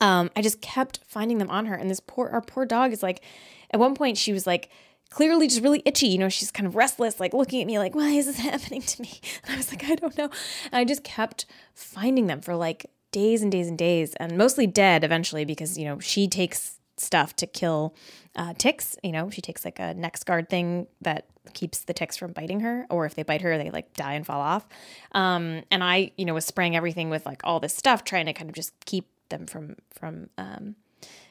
um, 0.01 0.31
I 0.37 0.43
just 0.43 0.61
kept 0.61 1.01
finding 1.07 1.39
them 1.39 1.51
on 1.51 1.67
her. 1.67 1.75
And 1.75 1.91
this 1.91 2.01
poor, 2.01 2.29
our 2.29 2.41
poor 2.41 2.65
dog 2.65 2.93
is 2.93 3.03
like, 3.03 3.23
at 3.71 3.81
one 3.81 3.95
point 3.95 4.19
she 4.19 4.33
was 4.33 4.47
like, 4.47 4.71
clearly 5.11 5.49
just 5.49 5.63
really 5.63 5.83
itchy. 5.85 6.09
You 6.09 6.19
know, 6.19 6.29
she's 6.29 6.51
kind 6.51 6.67
of 6.67 6.77
restless, 6.77 7.21
like 7.21 7.33
looking 7.33 7.61
at 7.61 7.67
me 7.67 7.79
like, 7.79 7.95
why 7.95 8.11
is 8.11 8.27
this 8.27 8.39
happening 8.39 8.83
to 8.83 9.03
me? 9.03 9.21
And 9.45 9.55
I 9.55 9.57
was 9.57 9.71
like, 9.71 9.85
I 9.85 9.95
don't 9.95 10.17
know. 10.17 10.31
And 10.67 10.75
I 10.75 10.85
just 10.85 11.05
kept 11.05 11.47
finding 11.75 12.27
them 12.27 12.41
for 12.41 12.55
like 12.55 12.87
days 13.13 13.43
and 13.43 13.51
days 13.51 13.69
and 13.69 13.79
days 13.79 14.15
and 14.17 14.37
mostly 14.37 14.67
dead 14.67 15.05
eventually 15.05 15.45
because, 15.45 15.79
you 15.79 15.85
know, 15.85 15.99
she 15.99 16.29
takes 16.29 16.79
stuff 16.97 17.35
to 17.37 17.47
kill 17.47 17.95
uh, 18.37 18.55
ticks. 18.59 18.97
You 19.03 19.13
know, 19.13 19.31
she 19.31 19.41
takes 19.41 19.65
like 19.65 19.79
a 19.79 19.95
NexGard 19.95 20.49
thing 20.49 20.87
that 21.01 21.27
keeps 21.55 21.81
the 21.81 21.95
ticks 21.95 22.17
from 22.17 22.33
biting 22.33 22.61
her, 22.61 22.87
or 22.91 23.07
if 23.07 23.15
they 23.15 23.23
bite 23.23 23.41
her, 23.41 23.57
they 23.57 23.71
like 23.71 23.95
die 23.95 24.15
and 24.15 24.27
fall 24.27 24.41
off. 24.41 24.67
Um, 25.13 25.63
and 25.71 25.83
I, 25.83 26.13
you 26.17 26.25
know, 26.25 26.35
was 26.35 26.45
spraying 26.45 26.77
everything 26.77 27.09
with 27.09 27.25
like 27.25 27.41
all 27.45 27.61
this 27.61 27.75
stuff, 27.75 28.05
trying 28.05 28.27
to 28.27 28.33
kind 28.33 28.51
of 28.51 28.55
just 28.55 28.73
keep 28.85 29.07
them 29.29 29.47
from 29.47 29.77
from 29.91 30.31
um, 30.39 30.77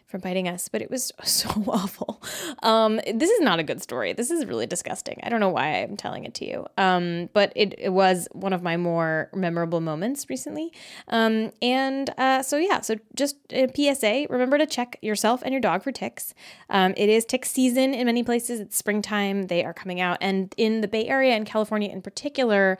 from 0.07 0.21
biting 0.21 0.47
us, 0.47 0.69
but 0.69 0.81
it 0.81 0.89
was 0.89 1.11
so 1.23 1.49
awful. 1.67 2.21
Um, 2.63 2.99
this 3.13 3.29
is 3.29 3.41
not 3.41 3.59
a 3.59 3.63
good 3.63 3.81
story. 3.81 4.13
This 4.13 4.31
is 4.31 4.45
really 4.45 4.65
disgusting. 4.65 5.19
I 5.23 5.29
don't 5.29 5.39
know 5.39 5.49
why 5.49 5.83
I'm 5.83 5.97
telling 5.97 6.23
it 6.23 6.33
to 6.35 6.45
you. 6.45 6.65
Um, 6.77 7.29
but 7.33 7.51
it, 7.55 7.75
it 7.77 7.89
was 7.89 8.27
one 8.31 8.53
of 8.53 8.63
my 8.63 8.77
more 8.77 9.29
memorable 9.33 9.81
moments 9.81 10.29
recently. 10.29 10.71
Um, 11.09 11.51
and 11.61 12.09
uh, 12.17 12.41
so, 12.41 12.57
yeah, 12.57 12.81
so 12.81 12.95
just 13.15 13.35
a 13.51 13.67
PSA 13.75 14.27
remember 14.29 14.57
to 14.57 14.65
check 14.65 14.97
yourself 15.01 15.41
and 15.43 15.51
your 15.51 15.61
dog 15.61 15.83
for 15.83 15.91
ticks. 15.91 16.33
Um, 16.69 16.93
it 16.95 17.09
is 17.09 17.25
tick 17.25 17.45
season 17.45 17.93
in 17.93 18.05
many 18.05 18.23
places, 18.23 18.59
it's 18.59 18.77
springtime. 18.77 19.47
They 19.47 19.63
are 19.65 19.73
coming 19.73 19.99
out. 19.99 20.17
And 20.21 20.53
in 20.57 20.81
the 20.81 20.87
Bay 20.87 21.07
Area 21.07 21.33
and 21.33 21.45
California 21.45 21.89
in 21.89 22.01
particular, 22.01 22.77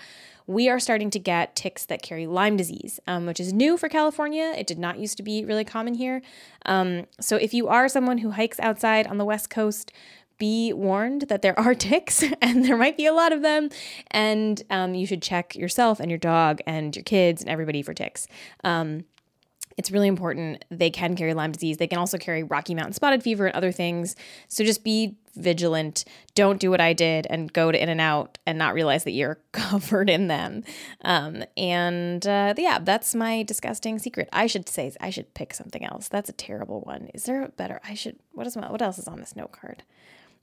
we 0.47 0.69
are 0.69 0.79
starting 0.79 1.09
to 1.11 1.19
get 1.19 1.55
ticks 1.55 1.85
that 1.85 2.01
carry 2.01 2.25
Lyme 2.25 2.55
disease, 2.55 2.99
um, 3.05 3.25
which 3.25 3.39
is 3.39 3.51
new 3.51 3.77
for 3.77 3.89
California. 3.89 4.53
It 4.57 4.65
did 4.65 4.79
not 4.79 4.97
used 4.97 5.17
to 5.17 5.23
be 5.23 5.43
really 5.43 5.65
common 5.65 5.93
here. 5.93 6.21
Um, 6.65 7.05
so 7.19 7.35
if 7.35 7.53
you 7.53 7.67
are 7.67 7.89
someone 7.89 8.19
who 8.19 8.31
hikes 8.31 8.59
outside 8.59 9.07
on 9.07 9.17
the 9.17 9.25
West 9.25 9.49
Coast, 9.49 9.91
be 10.37 10.71
warned 10.71 11.23
that 11.23 11.41
there 11.41 11.59
are 11.59 11.75
ticks 11.75 12.23
and 12.41 12.63
there 12.63 12.77
might 12.77 12.95
be 12.95 13.05
a 13.05 13.13
lot 13.13 13.33
of 13.33 13.41
them. 13.41 13.69
And 14.09 14.61
um, 14.69 14.95
you 14.95 15.05
should 15.05 15.21
check 15.21 15.55
yourself 15.55 15.99
and 15.99 16.09
your 16.09 16.17
dog 16.17 16.61
and 16.65 16.95
your 16.95 17.03
kids 17.03 17.41
and 17.41 17.49
everybody 17.49 17.81
for 17.81 17.93
ticks. 17.93 18.27
Um, 18.63 19.03
it's 19.77 19.91
really 19.91 20.07
important. 20.07 20.65
They 20.69 20.89
can 20.89 21.15
carry 21.15 21.35
Lyme 21.35 21.51
disease. 21.51 21.77
They 21.77 21.87
can 21.87 21.99
also 21.99 22.17
carry 22.17 22.41
Rocky 22.41 22.73
Mountain 22.73 22.93
spotted 22.93 23.21
fever 23.21 23.45
and 23.45 23.55
other 23.55 23.71
things. 23.71 24.15
So 24.47 24.63
just 24.63 24.83
be 24.83 25.15
vigilant. 25.35 26.03
Don't 26.33 26.59
do 26.59 26.71
what 26.71 26.81
I 26.81 26.93
did 26.93 27.27
and 27.29 27.53
go 27.53 27.71
to 27.71 27.79
In-N-Out 27.79 28.39
and 28.47 28.57
not 28.57 28.73
realize 28.73 29.03
that 29.03 29.11
you're 29.11 29.39
covered 29.51 30.09
in 30.09 30.27
them. 30.27 30.63
Um, 31.01 31.43
and 31.55 32.25
uh, 32.25 32.55
yeah, 32.57 32.79
that's 32.79 33.13
my 33.13 33.43
disgusting 33.43 33.99
secret. 33.99 34.29
I 34.33 34.47
should 34.47 34.67
say 34.67 34.91
I 34.99 35.11
should 35.11 35.33
pick 35.35 35.53
something 35.53 35.85
else. 35.85 36.07
That's 36.07 36.29
a 36.29 36.33
terrible 36.33 36.81
one. 36.81 37.09
Is 37.13 37.25
there 37.25 37.43
a 37.43 37.49
better? 37.49 37.79
I 37.83 37.93
should. 37.93 38.17
What 38.33 38.47
is 38.47 38.55
what 38.55 38.81
else 38.81 38.97
is 38.97 39.07
on 39.07 39.19
this 39.19 39.35
note 39.35 39.51
card? 39.51 39.83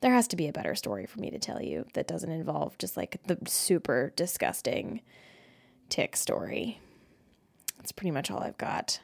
There 0.01 0.13
has 0.13 0.29
to 0.29 0.37
be 0.37 0.47
a 0.47 0.53
better 0.53 0.75
story 0.75 1.07
for 1.07 1.19
me 1.19 1.31
to 1.31 1.39
tell 1.39 1.63
you 1.63 1.87
that 1.95 2.07
doesn't 2.07 2.31
involve 2.31 2.79
just 2.79 2.97
like 2.97 3.21
the 3.27 3.39
super 3.47 4.13
disgusting 4.15 5.01
tick 5.89 6.15
story. 6.15 6.79
That's 7.79 7.93
pretty 7.93 8.11
much 8.11 8.31
all 8.31 8.41
I've 8.41 8.59
got. 8.59 9.01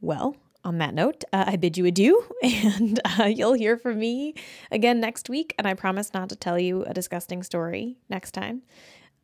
Well, 0.00 0.36
on 0.64 0.78
that 0.78 0.94
note, 0.94 1.24
uh, 1.32 1.44
I 1.46 1.56
bid 1.56 1.76
you 1.76 1.86
adieu, 1.86 2.22
and 2.42 3.00
uh, 3.04 3.24
you'll 3.24 3.54
hear 3.54 3.76
from 3.76 3.98
me 3.98 4.34
again 4.70 5.00
next 5.00 5.28
week. 5.30 5.54
And 5.58 5.66
I 5.66 5.74
promise 5.74 6.12
not 6.12 6.28
to 6.30 6.36
tell 6.36 6.58
you 6.58 6.84
a 6.84 6.94
disgusting 6.94 7.42
story 7.42 7.96
next 8.08 8.32
time. 8.32 8.62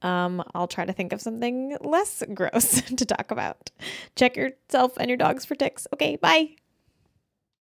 Um, 0.02 0.42
I'll 0.54 0.68
try 0.68 0.84
to 0.84 0.92
think 0.92 1.12
of 1.12 1.20
something 1.20 1.76
less 1.80 2.22
gross 2.34 2.82
to 2.96 3.06
talk 3.06 3.30
about. 3.30 3.70
Check 4.16 4.36
yourself 4.36 4.96
and 4.98 5.08
your 5.08 5.16
dogs 5.16 5.44
for 5.44 5.54
ticks. 5.54 5.86
Okay, 5.92 6.16
bye. 6.16 6.56